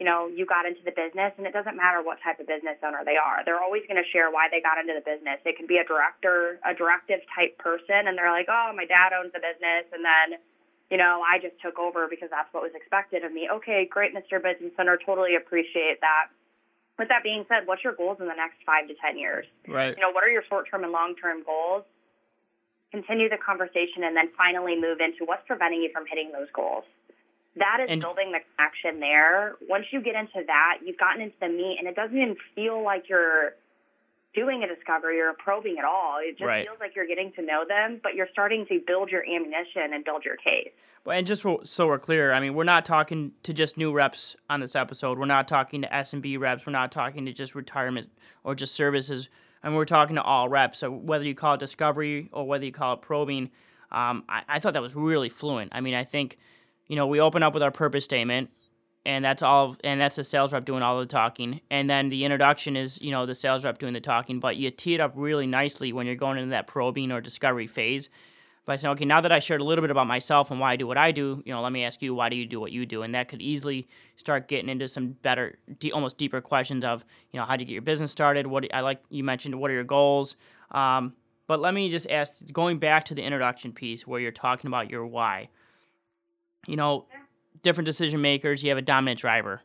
you 0.00 0.08
know, 0.08 0.32
you 0.32 0.48
got 0.48 0.64
into 0.64 0.80
the 0.80 0.96
business, 0.96 1.36
and 1.36 1.44
it 1.44 1.52
doesn't 1.52 1.76
matter 1.76 2.00
what 2.00 2.16
type 2.24 2.40
of 2.40 2.48
business 2.48 2.80
owner 2.80 3.04
they 3.04 3.20
are. 3.20 3.44
They're 3.44 3.60
always 3.60 3.84
going 3.84 4.00
to 4.00 4.08
share 4.08 4.32
why 4.32 4.48
they 4.48 4.64
got 4.64 4.80
into 4.80 4.96
the 4.96 5.04
business. 5.04 5.36
It 5.44 5.60
can 5.60 5.68
be 5.68 5.76
a 5.76 5.84
director, 5.84 6.56
a 6.64 6.72
directive 6.72 7.20
type 7.36 7.60
person, 7.60 8.08
and 8.08 8.16
they're 8.16 8.32
like, 8.32 8.48
oh, 8.48 8.72
my 8.72 8.88
dad 8.88 9.12
owns 9.12 9.36
the 9.36 9.44
business, 9.44 9.84
and 9.92 10.00
then, 10.00 10.40
you 10.88 10.96
know, 10.96 11.20
I 11.20 11.36
just 11.36 11.60
took 11.60 11.76
over 11.76 12.08
because 12.08 12.32
that's 12.32 12.48
what 12.56 12.64
was 12.64 12.72
expected 12.72 13.28
of 13.28 13.30
me. 13.36 13.52
Okay, 13.60 13.84
great, 13.84 14.16
Mr. 14.16 14.40
Business 14.40 14.72
Owner, 14.80 14.96
totally 14.96 15.36
appreciate 15.36 16.00
that. 16.00 16.32
With 16.96 17.12
that 17.12 17.20
being 17.20 17.44
said, 17.52 17.68
what's 17.68 17.84
your 17.84 17.92
goals 17.92 18.24
in 18.24 18.26
the 18.26 18.36
next 18.36 18.64
five 18.64 18.88
to 18.88 18.96
10 18.96 19.20
years? 19.20 19.44
Right. 19.68 19.92
You 19.92 20.00
know, 20.00 20.16
what 20.16 20.24
are 20.24 20.32
your 20.32 20.44
short 20.48 20.64
term 20.72 20.80
and 20.80 20.96
long 20.96 21.12
term 21.20 21.44
goals? 21.44 21.84
Continue 22.88 23.28
the 23.28 23.36
conversation 23.36 24.04
and 24.04 24.16
then 24.16 24.32
finally 24.36 24.80
move 24.80 25.00
into 25.00 25.28
what's 25.28 25.44
preventing 25.46 25.84
you 25.84 25.92
from 25.92 26.04
hitting 26.08 26.32
those 26.32 26.48
goals 26.52 26.84
that 27.56 27.78
is 27.82 27.88
and, 27.90 28.00
building 28.00 28.32
the 28.32 28.38
connection 28.56 29.00
there. 29.00 29.56
Once 29.68 29.86
you 29.90 30.00
get 30.00 30.14
into 30.14 30.44
that, 30.46 30.78
you've 30.84 30.98
gotten 30.98 31.22
into 31.22 31.36
the 31.40 31.48
meat, 31.48 31.76
and 31.78 31.88
it 31.88 31.96
doesn't 31.96 32.16
even 32.16 32.36
feel 32.54 32.82
like 32.84 33.08
you're 33.08 33.54
doing 34.34 34.62
a 34.62 34.72
discovery 34.72 35.20
or 35.20 35.32
probing 35.32 35.76
at 35.78 35.84
all. 35.84 36.18
It 36.22 36.38
just 36.38 36.46
right. 36.46 36.66
feels 36.66 36.78
like 36.78 36.94
you're 36.94 37.06
getting 37.06 37.32
to 37.32 37.42
know 37.42 37.64
them, 37.66 38.00
but 38.02 38.14
you're 38.14 38.28
starting 38.32 38.66
to 38.66 38.80
build 38.86 39.10
your 39.10 39.24
ammunition 39.24 39.92
and 39.92 40.04
build 40.04 40.24
your 40.24 40.36
case. 40.36 40.70
Well, 41.04 41.16
and 41.16 41.26
just 41.26 41.44
so 41.64 41.86
we're 41.86 41.98
clear, 41.98 42.32
I 42.32 42.40
mean, 42.40 42.54
we're 42.54 42.64
not 42.64 42.84
talking 42.84 43.32
to 43.42 43.54
just 43.54 43.76
new 43.76 43.92
reps 43.92 44.36
on 44.48 44.60
this 44.60 44.76
episode. 44.76 45.18
We're 45.18 45.24
not 45.24 45.48
talking 45.48 45.82
to 45.82 45.88
SMB 45.88 46.38
reps. 46.38 46.66
We're 46.66 46.72
not 46.72 46.92
talking 46.92 47.24
to 47.26 47.32
just 47.32 47.54
retirement 47.54 48.08
or 48.44 48.54
just 48.54 48.74
services. 48.74 49.28
I 49.62 49.66
and 49.66 49.72
mean, 49.72 49.78
we're 49.78 49.86
talking 49.86 50.16
to 50.16 50.22
all 50.22 50.48
reps. 50.48 50.78
So 50.78 50.90
whether 50.90 51.24
you 51.24 51.34
call 51.34 51.54
it 51.54 51.60
discovery 51.60 52.28
or 52.32 52.46
whether 52.46 52.64
you 52.64 52.72
call 52.72 52.94
it 52.94 53.02
probing, 53.02 53.50
um, 53.90 54.24
I, 54.28 54.42
I 54.48 54.58
thought 54.60 54.74
that 54.74 54.82
was 54.82 54.94
really 54.94 55.30
fluent. 55.30 55.72
I 55.74 55.80
mean, 55.80 55.94
I 55.94 56.04
think 56.04 56.38
you 56.90 56.96
know, 56.96 57.06
we 57.06 57.20
open 57.20 57.44
up 57.44 57.54
with 57.54 57.62
our 57.62 57.70
purpose 57.70 58.04
statement, 58.04 58.50
and 59.06 59.24
that's 59.24 59.44
all, 59.44 59.76
and 59.84 60.00
that's 60.00 60.16
the 60.16 60.24
sales 60.24 60.52
rep 60.52 60.64
doing 60.64 60.82
all 60.82 60.98
the 60.98 61.06
talking, 61.06 61.60
and 61.70 61.88
then 61.88 62.08
the 62.08 62.24
introduction 62.24 62.76
is, 62.76 63.00
you 63.00 63.12
know, 63.12 63.26
the 63.26 63.34
sales 63.34 63.64
rep 63.64 63.78
doing 63.78 63.92
the 63.92 64.00
talking. 64.00 64.40
But 64.40 64.56
you 64.56 64.72
tee 64.72 64.94
it 64.94 65.00
up 65.00 65.12
really 65.14 65.46
nicely 65.46 65.92
when 65.92 66.04
you're 66.04 66.16
going 66.16 66.36
into 66.36 66.50
that 66.50 66.66
probing 66.66 67.12
or 67.12 67.20
discovery 67.20 67.68
phase 67.68 68.08
by 68.66 68.74
saying, 68.74 68.90
okay, 68.94 69.04
now 69.04 69.20
that 69.20 69.30
I 69.30 69.38
shared 69.38 69.60
a 69.60 69.64
little 69.64 69.82
bit 69.82 69.92
about 69.92 70.08
myself 70.08 70.50
and 70.50 70.58
why 70.58 70.72
I 70.72 70.76
do 70.76 70.88
what 70.88 70.98
I 70.98 71.12
do, 71.12 71.40
you 71.46 71.52
know, 71.52 71.62
let 71.62 71.70
me 71.70 71.84
ask 71.84 72.02
you, 72.02 72.12
why 72.12 72.28
do 72.28 72.34
you 72.34 72.44
do 72.44 72.58
what 72.58 72.72
you 72.72 72.84
do? 72.84 73.02
And 73.02 73.14
that 73.14 73.28
could 73.28 73.40
easily 73.40 73.86
start 74.16 74.48
getting 74.48 74.68
into 74.68 74.88
some 74.88 75.12
better, 75.22 75.60
almost 75.94 76.18
deeper 76.18 76.40
questions 76.40 76.84
of, 76.84 77.04
you 77.30 77.38
know, 77.38 77.46
how 77.46 77.54
do 77.54 77.62
you 77.62 77.66
get 77.66 77.72
your 77.74 77.82
business 77.82 78.10
started? 78.10 78.48
What 78.48 78.66
I 78.74 78.80
like 78.80 79.00
you 79.10 79.22
mentioned, 79.22 79.54
what 79.54 79.70
are 79.70 79.74
your 79.74 79.84
goals? 79.84 80.34
Um, 80.72 81.14
but 81.46 81.60
let 81.60 81.72
me 81.72 81.88
just 81.88 82.10
ask, 82.10 82.52
going 82.52 82.78
back 82.78 83.04
to 83.04 83.14
the 83.14 83.22
introduction 83.22 83.72
piece 83.72 84.08
where 84.08 84.20
you're 84.20 84.32
talking 84.32 84.66
about 84.66 84.90
your 84.90 85.06
why 85.06 85.50
you 86.70 86.76
know, 86.76 87.06
different 87.62 87.86
decision 87.86 88.20
makers, 88.20 88.62
you 88.62 88.68
have 88.68 88.78
a 88.78 88.82
dominant 88.82 89.18
driver. 89.18 89.60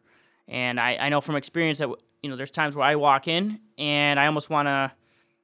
And 0.48 0.80
I, 0.80 0.98
I 0.98 1.10
know 1.10 1.22
from 1.22 1.36
experience 1.36 1.78
that, 1.78 1.90
you 2.24 2.30
know, 2.30 2.36
there's 2.36 2.50
times 2.52 2.76
where 2.76 2.86
I 2.86 2.96
walk 2.96 3.28
in 3.28 3.60
and 3.78 4.20
I 4.20 4.26
almost 4.26 4.50
want 4.50 4.68
to 4.68 4.92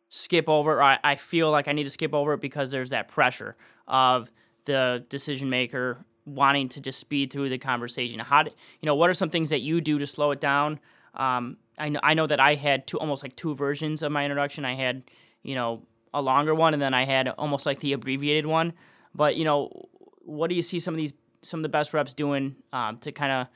skip 0.10 0.50
over, 0.50 0.80
or 0.80 0.84
I, 0.84 0.98
I 1.04 1.16
feel 1.16 1.52
like 1.52 1.68
I 1.68 1.72
need 1.72 1.84
to 1.84 1.92
skip 1.92 2.16
over 2.16 2.34
it 2.34 2.42
because 2.42 2.72
there's 2.72 2.90
that 2.90 3.08
pressure 3.08 3.56
of 3.88 4.32
the 4.66 5.06
decision 5.08 5.52
maker 5.52 6.04
wanting 6.26 6.68
to 6.70 6.82
just 6.82 7.00
speed 7.00 7.32
through 7.32 7.50
the 7.50 7.60
conversation. 7.60 8.20
How 8.20 8.42
do, 8.44 8.52
you 8.82 8.88
know, 8.88 8.96
what 8.96 9.12
are 9.12 9.14
some 9.14 9.30
things 9.30 9.52
that 9.52 9.62
you 9.62 9.82
do 9.82 10.00
to 10.00 10.08
slow 10.08 10.32
it 10.32 10.42
down? 10.42 10.80
Um, 11.14 11.58
I 11.78 11.90
know, 11.90 12.00
I 12.02 12.16
know 12.16 12.26
that 12.26 12.40
I 12.40 12.56
had 12.56 12.88
two, 12.88 13.00
almost 13.00 13.22
like 13.22 13.36
two 13.36 13.54
versions 13.54 14.02
of 14.02 14.12
my 14.12 14.26
introduction. 14.26 14.66
I 14.66 14.74
had, 14.74 15.04
you 15.44 15.54
know, 15.54 15.84
a 16.12 16.22
longer 16.22 16.56
one 16.56 16.74
and 16.74 16.82
then 16.82 16.96
I 16.96 17.06
had 17.06 17.28
almost 17.30 17.68
like 17.68 17.80
the 17.82 17.94
abbreviated 17.94 18.48
one. 18.48 18.74
But, 19.14 19.36
you 19.36 19.46
know, 19.46 19.88
what 20.24 20.50
do 20.50 20.56
you 20.56 20.62
see 20.62 20.80
some 20.80 20.94
of 20.94 20.98
these 20.98 21.14
some 21.42 21.60
of 21.60 21.64
the 21.64 21.70
best 21.70 21.94
reps 21.94 22.14
doing 22.14 22.56
um, 22.74 22.98
to 23.00 23.12
kind 23.12 23.32
of 23.32 23.48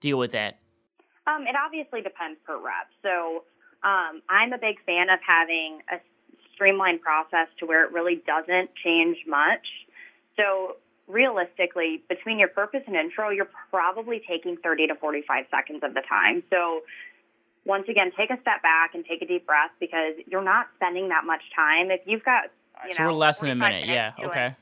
deal 0.00 0.18
with 0.18 0.32
that? 0.32 0.58
Um, 1.26 1.42
it 1.42 1.56
obviously 1.56 2.02
depends 2.02 2.38
per 2.46 2.56
rep. 2.56 2.88
So 3.02 3.44
um, 3.82 4.22
I'm 4.28 4.52
a 4.52 4.58
big 4.58 4.76
fan 4.84 5.10
of 5.10 5.18
having 5.26 5.80
a 5.92 5.96
streamlined 6.54 7.02
process 7.02 7.48
to 7.58 7.66
where 7.66 7.84
it 7.84 7.92
really 7.92 8.22
doesn't 8.26 8.70
change 8.82 9.18
much. 9.26 9.66
So 10.36 10.76
realistically, 11.06 12.02
between 12.08 12.38
your 12.38 12.48
purpose 12.48 12.82
and 12.86 12.96
intro, 12.96 13.30
you're 13.30 13.50
probably 13.70 14.22
taking 14.28 14.56
30 14.56 14.88
to 14.88 14.94
45 14.94 15.44
seconds 15.50 15.80
of 15.82 15.94
the 15.94 16.02
time. 16.08 16.42
So 16.50 16.80
once 17.64 17.86
again, 17.88 18.12
take 18.16 18.30
a 18.30 18.40
step 18.40 18.62
back 18.62 18.94
and 18.94 19.04
take 19.04 19.22
a 19.22 19.26
deep 19.26 19.46
breath 19.46 19.70
because 19.80 20.14
you're 20.26 20.44
not 20.44 20.68
spending 20.76 21.08
that 21.08 21.24
much 21.24 21.42
time. 21.54 21.90
If 21.90 22.00
you've 22.06 22.24
got, 22.24 22.44
you 22.86 22.92
so 22.92 23.02
know, 23.02 23.10
we're 23.10 23.16
less 23.16 23.40
than 23.40 23.50
a 23.50 23.54
minute. 23.54 23.86
Yeah. 23.86 24.12
Okay. 24.24 24.56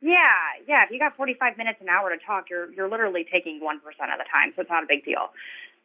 Yeah, 0.00 0.62
yeah. 0.66 0.84
If 0.84 0.90
you 0.90 0.98
got 0.98 1.16
45 1.16 1.58
minutes 1.58 1.78
an 1.80 1.88
hour 1.88 2.10
to 2.10 2.18
talk, 2.24 2.50
you're 2.50 2.72
you're 2.72 2.88
literally 2.88 3.26
taking 3.32 3.60
one 3.60 3.80
percent 3.80 4.12
of 4.12 4.18
the 4.18 4.26
time, 4.30 4.52
so 4.54 4.62
it's 4.62 4.70
not 4.70 4.84
a 4.84 4.86
big 4.88 5.04
deal. 5.04 5.30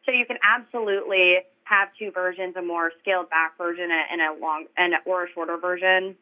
So 0.06 0.12
you 0.12 0.26
can 0.26 0.38
absolutely 0.44 1.38
have 1.64 1.88
two 1.98 2.10
versions, 2.12 2.54
a 2.56 2.62
more 2.62 2.92
scaled 3.00 3.30
back 3.30 3.58
version 3.58 3.88
and 3.90 4.20
a 4.20 4.38
long 4.40 4.66
and 4.76 4.94
or 5.06 5.24
a 5.24 5.28
shorter 5.32 5.56
version. 5.56 6.14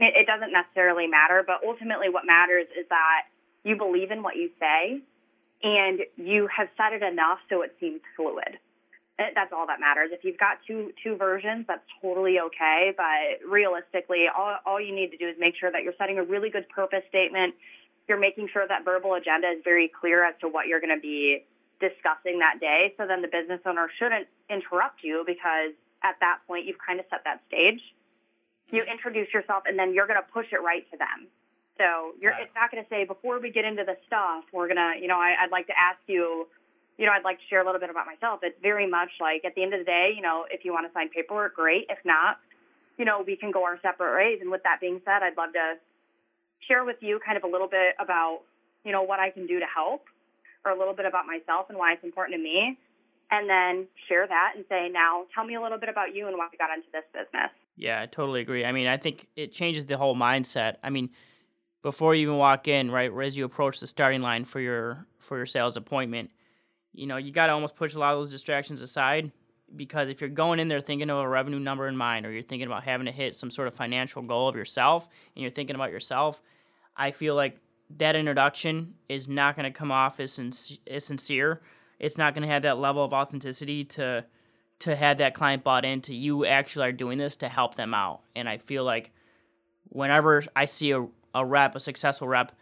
It, 0.00 0.14
it 0.16 0.26
doesn't 0.26 0.52
necessarily 0.52 1.06
matter, 1.06 1.44
but 1.46 1.60
ultimately, 1.66 2.08
what 2.08 2.26
matters 2.26 2.66
is 2.78 2.86
that 2.88 3.22
you 3.62 3.76
believe 3.76 4.10
in 4.10 4.22
what 4.22 4.36
you 4.36 4.50
say, 4.58 5.00
and 5.62 6.00
you 6.16 6.48
have 6.56 6.68
said 6.76 6.94
it 6.94 7.02
enough 7.02 7.38
so 7.48 7.62
it 7.62 7.76
seems 7.78 8.00
fluid. 8.16 8.58
That's 9.34 9.52
all 9.52 9.66
that 9.66 9.80
matters. 9.80 10.10
If 10.12 10.24
you've 10.24 10.38
got 10.38 10.58
two 10.66 10.92
two 11.04 11.16
versions, 11.16 11.66
that's 11.68 11.84
totally 12.00 12.40
okay. 12.40 12.92
But 12.96 13.44
realistically, 13.48 14.26
all 14.32 14.56
all 14.64 14.80
you 14.80 14.94
need 14.94 15.10
to 15.10 15.16
do 15.16 15.28
is 15.28 15.36
make 15.38 15.54
sure 15.60 15.70
that 15.70 15.82
you're 15.82 15.96
setting 15.98 16.18
a 16.18 16.24
really 16.24 16.48
good 16.48 16.68
purpose 16.68 17.02
statement. 17.08 17.54
You're 18.08 18.18
making 18.18 18.48
sure 18.52 18.66
that 18.66 18.84
verbal 18.84 19.14
agenda 19.14 19.48
is 19.48 19.60
very 19.62 19.90
clear 19.92 20.24
as 20.24 20.34
to 20.40 20.48
what 20.48 20.66
you're 20.66 20.80
going 20.80 20.94
to 20.94 21.00
be 21.00 21.44
discussing 21.80 22.38
that 22.40 22.60
day. 22.60 22.94
So 22.96 23.06
then 23.06 23.22
the 23.22 23.28
business 23.28 23.60
owner 23.66 23.88
shouldn't 23.98 24.26
interrupt 24.48 25.04
you 25.04 25.24
because 25.26 25.72
at 26.02 26.16
that 26.20 26.40
point 26.46 26.66
you've 26.66 26.80
kind 26.80 26.98
of 26.98 27.06
set 27.10 27.24
that 27.24 27.40
stage. 27.48 27.80
You 28.70 28.82
introduce 28.84 29.32
yourself 29.32 29.64
and 29.66 29.78
then 29.78 29.94
you're 29.94 30.06
going 30.06 30.20
to 30.20 30.26
push 30.32 30.46
it 30.52 30.62
right 30.62 30.88
to 30.92 30.96
them. 30.96 31.28
So 31.78 32.12
you're, 32.20 32.32
it's 32.36 32.54
not 32.54 32.70
going 32.70 32.84
to 32.84 32.88
say 32.90 33.04
before 33.04 33.40
we 33.40 33.50
get 33.50 33.64
into 33.64 33.84
the 33.84 33.96
stuff, 34.06 34.44
we're 34.52 34.68
gonna, 34.68 35.00
you 35.00 35.08
know, 35.08 35.16
I, 35.16 35.34
I'd 35.40 35.50
like 35.50 35.66
to 35.68 35.78
ask 35.78 35.98
you 36.06 36.46
you 36.98 37.06
know, 37.06 37.12
I'd 37.12 37.24
like 37.24 37.38
to 37.38 37.46
share 37.48 37.62
a 37.62 37.64
little 37.64 37.80
bit 37.80 37.90
about 37.90 38.06
myself. 38.06 38.40
It's 38.42 38.58
very 38.62 38.88
much 38.88 39.10
like 39.20 39.44
at 39.44 39.54
the 39.54 39.62
end 39.62 39.74
of 39.74 39.80
the 39.80 39.84
day, 39.84 40.12
you 40.14 40.22
know, 40.22 40.44
if 40.50 40.64
you 40.64 40.72
want 40.72 40.86
to 40.86 40.92
sign 40.92 41.08
paperwork, 41.08 41.56
great. 41.56 41.86
If 41.88 41.98
not, 42.04 42.38
you 42.98 43.04
know, 43.04 43.24
we 43.26 43.36
can 43.36 43.50
go 43.50 43.64
our 43.64 43.78
separate 43.80 44.14
ways. 44.16 44.38
And 44.40 44.50
with 44.50 44.62
that 44.64 44.80
being 44.80 45.00
said, 45.04 45.22
I'd 45.22 45.36
love 45.36 45.52
to 45.54 45.80
share 46.68 46.84
with 46.84 46.96
you 47.00 47.18
kind 47.24 47.36
of 47.38 47.44
a 47.44 47.48
little 47.48 47.68
bit 47.68 47.96
about, 47.98 48.40
you 48.84 48.92
know, 48.92 49.02
what 49.02 49.20
I 49.20 49.30
can 49.30 49.46
do 49.46 49.58
to 49.58 49.66
help 49.66 50.04
or 50.64 50.72
a 50.72 50.78
little 50.78 50.94
bit 50.94 51.06
about 51.06 51.24
myself 51.26 51.66
and 51.70 51.78
why 51.78 51.94
it's 51.94 52.04
important 52.04 52.36
to 52.36 52.42
me. 52.42 52.76
And 53.30 53.48
then 53.48 53.86
share 54.08 54.26
that 54.26 54.52
and 54.56 54.64
say, 54.68 54.88
now 54.92 55.24
tell 55.34 55.44
me 55.44 55.54
a 55.54 55.62
little 55.62 55.78
bit 55.78 55.88
about 55.88 56.14
you 56.14 56.26
and 56.26 56.36
why 56.36 56.48
you 56.52 56.58
got 56.58 56.68
into 56.74 56.88
this 56.92 57.04
business. 57.12 57.50
Yeah, 57.76 58.02
I 58.02 58.06
totally 58.06 58.40
agree. 58.42 58.64
I 58.64 58.72
mean, 58.72 58.86
I 58.86 58.98
think 58.98 59.26
it 59.36 59.52
changes 59.52 59.86
the 59.86 59.96
whole 59.96 60.16
mindset. 60.16 60.76
I 60.82 60.90
mean, 60.90 61.10
before 61.82 62.14
you 62.14 62.22
even 62.22 62.36
walk 62.36 62.68
in, 62.68 62.90
right, 62.90 63.10
as 63.22 63.36
you 63.36 63.44
approach 63.44 63.80
the 63.80 63.86
starting 63.86 64.20
line 64.20 64.44
for 64.44 64.60
your 64.60 65.06
for 65.18 65.36
your 65.36 65.46
sales 65.46 65.76
appointment, 65.76 66.30
you 66.92 67.06
know, 67.06 67.16
you 67.16 67.32
got 67.32 67.46
to 67.46 67.52
almost 67.52 67.76
push 67.76 67.94
a 67.94 67.98
lot 67.98 68.12
of 68.12 68.18
those 68.18 68.30
distractions 68.30 68.82
aside 68.82 69.30
because 69.74 70.08
if 70.08 70.20
you're 70.20 70.30
going 70.30 70.58
in 70.58 70.68
there 70.68 70.80
thinking 70.80 71.10
of 71.10 71.18
a 71.18 71.28
revenue 71.28 71.60
number 71.60 71.86
in 71.86 71.96
mind 71.96 72.26
or 72.26 72.32
you're 72.32 72.42
thinking 72.42 72.66
about 72.66 72.84
having 72.84 73.06
to 73.06 73.12
hit 73.12 73.34
some 73.34 73.50
sort 73.50 73.68
of 73.68 73.74
financial 73.74 74.22
goal 74.22 74.48
of 74.48 74.56
yourself 74.56 75.08
and 75.34 75.42
you're 75.42 75.50
thinking 75.50 75.76
about 75.76 75.92
yourself, 75.92 76.42
I 76.96 77.12
feel 77.12 77.34
like 77.34 77.58
that 77.98 78.16
introduction 78.16 78.94
is 79.08 79.28
not 79.28 79.56
going 79.56 79.70
to 79.70 79.76
come 79.76 79.92
off 79.92 80.20
as, 80.20 80.78
as 80.86 81.04
sincere. 81.04 81.60
It's 81.98 82.18
not 82.18 82.34
going 82.34 82.42
to 82.42 82.48
have 82.48 82.62
that 82.62 82.78
level 82.78 83.04
of 83.04 83.12
authenticity 83.12 83.84
to 83.84 84.24
to 84.80 84.96
have 84.96 85.18
that 85.18 85.34
client 85.34 85.62
bought 85.62 85.84
into 85.84 86.14
you 86.14 86.46
actually 86.46 86.88
are 86.88 86.92
doing 86.92 87.18
this 87.18 87.36
to 87.36 87.48
help 87.50 87.74
them 87.74 87.92
out. 87.92 88.22
And 88.34 88.48
I 88.48 88.56
feel 88.56 88.82
like 88.82 89.12
whenever 89.90 90.42
I 90.56 90.64
see 90.64 90.92
a, 90.92 91.06
a 91.34 91.44
rep, 91.44 91.76
a 91.76 91.80
successful 91.80 92.26
rep, 92.26 92.52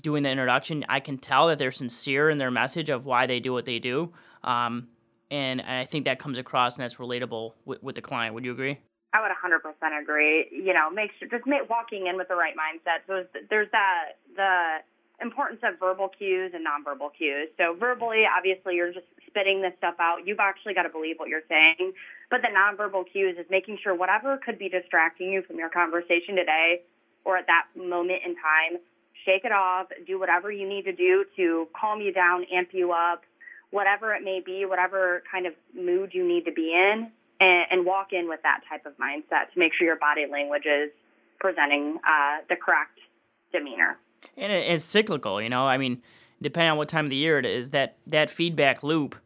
doing 0.00 0.22
the 0.22 0.30
introduction, 0.30 0.84
I 0.88 1.00
can 1.00 1.18
tell 1.18 1.48
that 1.48 1.58
they're 1.58 1.72
sincere 1.72 2.30
in 2.30 2.38
their 2.38 2.50
message 2.50 2.90
of 2.90 3.04
why 3.04 3.26
they 3.26 3.40
do 3.40 3.52
what 3.52 3.64
they 3.64 3.78
do. 3.78 4.12
Um, 4.42 4.88
and 5.30 5.62
I 5.62 5.84
think 5.84 6.04
that 6.04 6.18
comes 6.18 6.38
across 6.38 6.76
and 6.76 6.84
that's 6.84 6.96
relatable 6.96 7.52
with, 7.64 7.82
with 7.82 7.94
the 7.94 8.02
client. 8.02 8.34
Would 8.34 8.44
you 8.44 8.52
agree? 8.52 8.78
I 9.12 9.20
would 9.22 9.30
100% 9.30 10.02
agree. 10.02 10.48
You 10.50 10.74
know, 10.74 10.90
make 10.90 11.12
sure 11.18 11.28
just 11.28 11.46
make, 11.46 11.68
walking 11.70 12.06
in 12.08 12.16
with 12.16 12.28
the 12.28 12.34
right 12.34 12.54
mindset. 12.54 13.06
So 13.06 13.24
there's 13.48 13.70
that 13.72 14.18
the 14.36 14.78
importance 15.22 15.60
of 15.62 15.78
verbal 15.78 16.08
cues 16.08 16.52
and 16.54 16.66
nonverbal 16.66 17.10
cues. 17.16 17.48
So 17.56 17.74
verbally, 17.78 18.24
obviously, 18.26 18.74
you're 18.74 18.92
just 18.92 19.06
spitting 19.26 19.62
this 19.62 19.72
stuff 19.78 19.94
out. 20.00 20.26
You've 20.26 20.40
actually 20.40 20.74
got 20.74 20.82
to 20.82 20.88
believe 20.88 21.16
what 21.18 21.28
you're 21.28 21.46
saying. 21.48 21.92
But 22.30 22.42
the 22.42 22.48
nonverbal 22.48 23.04
cues 23.10 23.36
is 23.38 23.46
making 23.50 23.78
sure 23.82 23.94
whatever 23.94 24.38
could 24.44 24.58
be 24.58 24.68
distracting 24.68 25.32
you 25.32 25.42
from 25.42 25.56
your 25.56 25.70
conversation 25.70 26.34
today 26.34 26.82
or 27.24 27.36
at 27.36 27.46
that 27.46 27.66
moment 27.76 28.22
in 28.26 28.34
time 28.34 28.82
shake 29.24 29.44
it 29.44 29.52
off, 29.52 29.86
do 30.06 30.18
whatever 30.18 30.50
you 30.50 30.68
need 30.68 30.84
to 30.84 30.92
do 30.92 31.24
to 31.36 31.66
calm 31.78 32.00
you 32.00 32.12
down, 32.12 32.44
amp 32.52 32.68
you 32.72 32.92
up, 32.92 33.22
whatever 33.70 34.14
it 34.14 34.22
may 34.22 34.40
be, 34.44 34.64
whatever 34.64 35.22
kind 35.30 35.46
of 35.46 35.52
mood 35.74 36.10
you 36.12 36.26
need 36.26 36.44
to 36.44 36.52
be 36.52 36.72
in, 36.72 37.10
and, 37.40 37.66
and 37.70 37.86
walk 37.86 38.12
in 38.12 38.28
with 38.28 38.40
that 38.42 38.60
type 38.68 38.86
of 38.86 38.92
mindset 38.98 39.52
to 39.52 39.58
make 39.58 39.72
sure 39.74 39.86
your 39.86 39.96
body 39.96 40.26
language 40.30 40.64
is 40.66 40.90
presenting 41.40 41.98
uh, 42.06 42.38
the 42.48 42.56
correct 42.56 42.98
demeanor. 43.52 43.96
And 44.36 44.52
it's 44.52 44.84
cyclical, 44.84 45.42
you 45.42 45.48
know. 45.48 45.66
I 45.66 45.76
mean, 45.76 46.02
depending 46.40 46.70
on 46.70 46.78
what 46.78 46.88
time 46.88 47.06
of 47.06 47.10
the 47.10 47.16
year 47.16 47.38
it 47.38 47.46
is, 47.46 47.70
that 47.70 47.96
that 48.06 48.30
feedback 48.30 48.82
loop, 48.82 49.16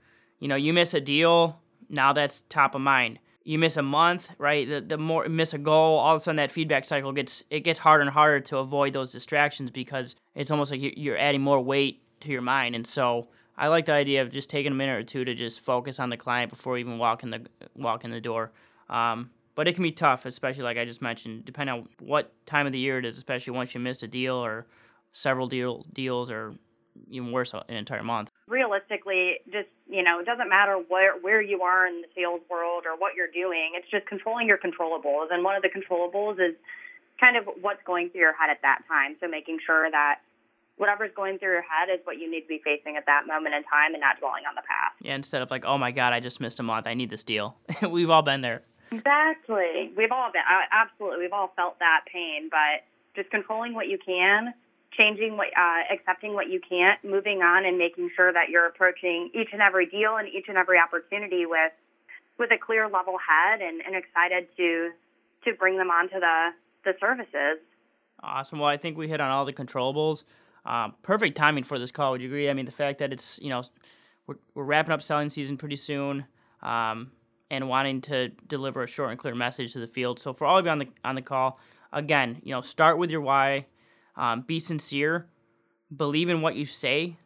You 0.40 0.49
know, 0.49 0.57
you 0.57 0.73
miss 0.73 0.95
a 0.95 1.00
deal, 1.00 1.61
now 1.88 2.12
that's 2.12 2.43
top 2.49 2.75
of 2.75 2.81
mind. 2.81 3.19
You 3.45 3.59
miss 3.59 3.76
a 3.76 3.83
month, 3.83 4.30
right? 4.38 4.68
The, 4.68 4.80
the 4.80 4.99
more 4.99 5.26
miss 5.28 5.54
a 5.54 5.59
goal, 5.59 5.99
all 5.99 6.14
of 6.14 6.16
a 6.16 6.21
sudden 6.21 6.37
that 6.37 6.50
feedback 6.50 6.85
cycle 6.85 7.12
gets 7.12 7.42
it 7.50 7.61
gets 7.61 7.78
harder 7.78 8.02
and 8.02 8.11
harder 8.11 8.40
to 8.40 8.59
avoid 8.59 8.92
those 8.92 9.12
distractions 9.12 9.71
because 9.71 10.16
it's 10.35 10.50
almost 10.50 10.71
like 10.71 10.80
you're 10.83 11.16
adding 11.16 11.40
more 11.40 11.61
weight 11.61 12.02
to 12.21 12.30
your 12.30 12.42
mind. 12.42 12.75
And 12.75 12.87
so 12.87 13.28
I 13.57 13.68
like 13.68 13.87
the 13.87 13.92
idea 13.92 14.23
of 14.23 14.30
just 14.30 14.50
taking 14.50 14.73
a 14.73 14.75
minute 14.75 14.99
or 14.99 15.02
two 15.02 15.25
to 15.25 15.35
just 15.35 15.61
focus 15.61 15.99
on 15.99 16.11
the 16.11 16.16
client 16.16 16.50
before 16.50 16.78
even 16.78 16.99
walking 16.99 17.30
the 17.30 17.47
walk 17.75 18.04
in 18.04 18.11
the 18.11 18.21
door. 18.21 18.52
Um, 18.88 19.30
but 19.54 19.66
it 19.66 19.75
can 19.75 19.83
be 19.83 19.90
tough, 19.90 20.26
especially 20.26 20.62
like 20.62 20.78
I 20.78 20.85
just 20.85 21.02
mentioned, 21.02 21.45
depending 21.45 21.75
on 21.75 21.88
what 21.99 22.33
time 22.47 22.66
of 22.66 22.73
the 22.73 22.78
year 22.78 22.99
it 22.99 23.04
is, 23.04 23.16
especially 23.16 23.54
once 23.54 23.75
you 23.75 23.80
missed 23.80 24.04
a 24.04 24.09
deal 24.09 24.37
or 24.37 24.66
several 25.12 25.49
deal 25.49 25.85
deals 25.92 26.30
or 26.30 26.54
even 27.11 27.33
worse, 27.33 27.52
an 27.52 27.62
entire 27.68 28.04
month. 28.04 28.27
Realistically, 28.49 29.40
just 29.52 29.69
you 29.88 30.02
know, 30.02 30.21
it 30.21 30.26
doesn't 30.26 30.49
matter 30.49 30.76
where 30.88 31.19
where 31.21 31.40
you 31.43 31.62
are 31.62 31.87
in 31.87 32.00
the 32.00 32.09
sales 32.14 32.40
world 32.50 32.85
or 32.87 32.97
what 32.97 33.14
you're 33.14 33.31
doing. 33.31 33.73
It's 33.75 33.88
just 33.90 34.07
controlling 34.07 34.49
your 34.49 34.59
controllables, 34.59 35.28
and 35.31 35.45
one 35.45 35.55
of 35.55 35.62
the 35.62 35.69
controllables 35.69 36.35
is 36.40 36.57
kind 37.21 37.37
of 37.37 37.45
what's 37.61 37.83
going 37.85 38.11
through 38.11 38.23
your 38.23 38.33
head 38.33 38.50
at 38.50 38.62
that 38.62 38.81
time. 38.88 39.17
So 39.21 39.28
making 39.28 39.59
sure 39.64 39.90
that 39.90 40.21
whatever's 40.76 41.11
going 41.14 41.38
through 41.38 41.52
your 41.52 41.62
head 41.62 41.93
is 41.93 42.00
what 42.05 42.19
you 42.19 42.31
need 42.31 42.43
to 42.43 42.49
be 42.49 42.61
facing 42.64 42.97
at 42.97 43.05
that 43.07 43.26
moment 43.26 43.55
in 43.55 43.64
time, 43.64 43.93
and 43.93 44.00
not 44.00 44.19
dwelling 44.19 44.45
on 44.49 44.55
the 44.55 44.62
past. 44.62 44.95
Yeah, 45.02 45.14
instead 45.14 45.43
of 45.43 45.50
like, 45.50 45.64
oh 45.67 45.76
my 45.76 45.90
god, 45.90 46.12
I 46.12 46.21
just 46.21 46.40
missed 46.40 46.59
a 46.59 46.62
month. 46.62 46.87
I 46.87 46.95
need 46.95 47.11
this 47.11 47.25
deal. 47.25 47.57
We've 47.88 48.11
all 48.11 48.23
been 48.23 48.40
there. 48.40 48.62
Exactly. 48.90 49.93
We've 49.97 50.12
all 50.12 50.33
been 50.33 50.43
uh, 50.49 50.64
absolutely. 50.73 51.21
We've 51.21 51.33
all 51.33 51.52
felt 51.55 51.78
that 51.81 52.05
pain, 52.11 52.49
but 52.50 52.87
just 53.14 53.31
controlling 53.31 53.75
what 53.75 53.88
you 53.88 53.99
can 53.99 54.55
changing 54.97 55.37
what, 55.37 55.49
uh, 55.57 55.95
accepting 55.95 56.35
what 56.35 56.49
you 56.49 56.61
can't, 56.66 57.02
moving 57.04 57.42
on, 57.42 57.64
and 57.64 57.78
making 57.78 58.11
sure 58.14 58.33
that 58.33 58.49
you're 58.49 58.66
approaching 58.66 59.30
each 59.35 59.49
and 59.52 59.62
every 59.62 59.87
deal 59.87 60.16
and 60.16 60.28
each 60.28 60.47
and 60.49 60.57
every 60.57 60.78
opportunity 60.78 61.47
with 61.47 61.73
with 62.38 62.50
a 62.52 62.59
clear 62.59 62.88
level 62.88 63.16
head 63.18 63.61
and, 63.61 63.80
and 63.85 63.97
excited 63.97 64.47
to 64.57 64.90
to 65.45 65.54
bring 65.54 65.76
them 65.76 65.90
onto 65.90 66.21
the 66.21 66.50
the 66.85 66.92
services. 67.00 67.59
Awesome. 68.23 68.59
Well, 68.59 68.68
I 68.68 68.76
think 68.76 68.97
we 68.97 69.09
hit 69.09 69.21
on 69.21 69.30
all 69.30 69.45
the 69.45 69.52
controllables. 69.52 70.25
Um, 70.64 70.95
perfect 71.02 71.37
timing 71.37 71.64
for 71.64 71.78
this 71.78 71.90
call. 71.90 72.12
Would 72.12 72.21
you 72.21 72.28
agree? 72.28 72.50
I 72.50 72.52
mean, 72.52 72.66
the 72.66 72.73
fact 72.73 72.99
that 72.99 73.12
it's 73.12 73.38
you 73.40 73.50
know 73.50 73.62
we're, 74.26 74.37
we're 74.54 74.64
wrapping 74.64 74.92
up 74.92 75.02
selling 75.02 75.30
season 75.30 75.57
pretty 75.57 75.76
soon, 75.76 76.26
um, 76.62 77.12
and 77.50 77.68
wanting 77.68 78.00
to 78.02 78.28
deliver 78.47 78.83
a 78.83 78.87
short 78.87 79.11
and 79.11 79.18
clear 79.18 79.35
message 79.35 79.73
to 79.75 79.80
the 79.80 79.87
field. 79.87 80.18
So 80.18 80.33
for 80.33 80.47
all 80.47 80.59
of 80.59 80.64
you 80.64 80.71
on 80.71 80.78
the 80.78 80.88
on 81.04 81.14
the 81.14 81.23
call, 81.23 81.59
again, 81.92 82.40
you 82.42 82.52
know, 82.52 82.61
start 82.61 82.99
with 82.99 83.11
your 83.11 83.21
why. 83.21 83.66
Um, 84.18 84.42
be 84.42 84.58
sincere, 84.58 85.28
believe 85.96 86.28
in 86.28 86.42
what 86.42 86.56
you 86.56 86.66
say, 86.66 87.16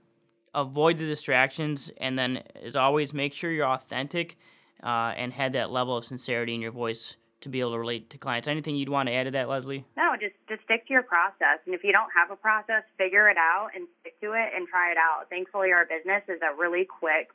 avoid 0.55 0.99
the 0.99 1.07
distractions, 1.07 1.91
and 1.97 2.19
then, 2.19 2.43
as 2.63 2.77
always, 2.77 3.15
make 3.15 3.33
sure 3.33 3.51
you're 3.51 3.67
authentic 3.67 4.37
uh, 4.85 5.15
and 5.17 5.33
had 5.33 5.55
that 5.55 5.71
level 5.71 5.97
of 5.97 6.05
sincerity 6.05 6.55
in 6.55 6.61
your 6.61 6.71
voice 6.71 7.17
to 7.41 7.49
be 7.49 7.61
able 7.61 7.73
to 7.73 7.79
relate 7.79 8.11
to 8.11 8.19
clients. 8.19 8.47
Anything 8.47 8.77
you'd 8.77 8.91
want 8.91 9.09
to 9.09 9.15
add 9.15 9.25
to 9.25 9.31
that, 9.31 9.49
Lezlie? 9.49 9.85
No, 9.97 10.13
just 10.21 10.35
just 10.51 10.63
stick 10.65 10.87
to 10.87 10.93
your 10.93 11.03
process, 11.03 11.65
and 11.65 11.75
if 11.75 11.83
you 11.83 11.93
don't 11.93 12.11
have 12.15 12.31
a 12.31 12.37
process, 12.37 12.85
figure 12.99 13.27
it 13.31 13.39
out 13.39 13.71
and 13.75 13.89
stick 14.03 14.21
to 14.21 14.33
it 14.33 14.53
and 14.55 14.69
try 14.69 14.93
it 14.93 14.99
out. 14.99 15.31
Thankfully, 15.31 15.73
our 15.73 15.87
business 15.87 16.23
is 16.29 16.41
a 16.43 16.55
really 16.61 16.85
quick. 16.85 17.31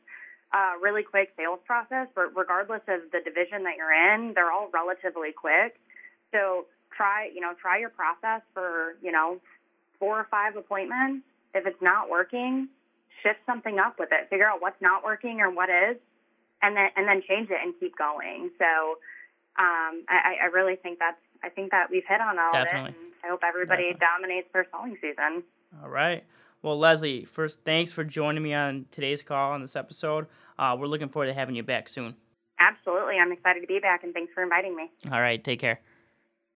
Uh, 0.54 0.80
really 0.82 1.04
quick 1.04 1.34
sales 1.36 1.60
process, 1.68 2.08
but 2.16 2.32
regardless 2.34 2.80
of 2.88 3.02
the 3.12 3.20
division 3.20 3.64
that 3.68 3.76
you're 3.76 3.92
in, 3.92 4.32
they're 4.34 4.50
all 4.50 4.70
relatively 4.72 5.34
quick. 5.36 5.76
So 6.32 6.68
try, 6.98 7.30
you 7.34 7.40
know, 7.40 7.54
try 7.62 7.78
your 7.80 7.90
process 7.90 8.42
for, 8.54 8.98
you 9.02 9.12
know, 9.12 9.40
four 10.00 10.20
or 10.20 10.28
five 10.30 10.58
appointments. 10.58 11.24
If 11.54 11.66
it's 11.66 11.82
not 11.82 12.10
working, 12.10 12.68
shift 13.24 13.40
something 13.46 13.80
up 13.80 13.98
with 14.00 14.10
it. 14.12 14.30
Figure 14.30 14.48
out 14.48 14.62
what's 14.62 14.82
not 14.82 15.04
working 15.04 15.40
or 15.40 15.50
what 15.50 15.70
is, 15.70 15.98
and 16.62 16.76
then 16.76 16.90
and 16.96 17.08
then 17.08 17.22
change 17.28 17.50
it 17.50 17.58
and 17.64 17.74
keep 17.80 17.98
going. 17.98 18.50
So 18.58 18.98
um, 19.58 20.04
I, 20.10 20.36
I 20.44 20.46
really 20.54 20.76
think 20.76 21.00
that's 21.00 21.18
I 21.44 21.50
think 21.50 21.72
that 21.72 21.88
we've 21.90 22.04
hit 22.08 22.20
on 22.20 22.38
all 22.40 22.52
Definitely. 22.52 22.90
of 22.90 22.96
it. 22.96 23.00
And 23.00 23.14
I 23.24 23.28
hope 23.30 23.42
everybody 23.48 23.94
Definitely. 23.94 24.06
dominates 24.06 24.48
their 24.54 24.66
selling 24.72 24.98
season. 25.02 25.44
All 25.82 25.90
right. 25.90 26.24
Well, 26.62 26.78
Lezlie, 26.78 27.28
first, 27.28 27.64
thanks 27.64 27.92
for 27.92 28.04
joining 28.04 28.44
me 28.44 28.54
on 28.54 28.86
today's 28.92 29.22
call 29.22 29.54
on 29.54 29.62
this 29.62 29.76
episode. 29.76 30.28
Uh, 30.58 30.76
we're 30.78 30.88
looking 30.88 31.10
forward 31.10 31.28
to 31.28 31.34
having 31.34 31.56
you 31.56 31.64
back 31.64 31.88
soon. 31.88 32.16
Absolutely. 32.60 33.16
I'm 33.22 33.32
excited 33.32 33.62
to 33.62 33.68
be 33.68 33.80
back, 33.80 34.04
and 34.04 34.14
thanks 34.14 34.34
for 34.34 34.42
inviting 34.42 34.76
me. 34.76 34.90
All 35.12 35.22
right. 35.22 35.42
Take 35.44 35.60
care. 35.60 35.80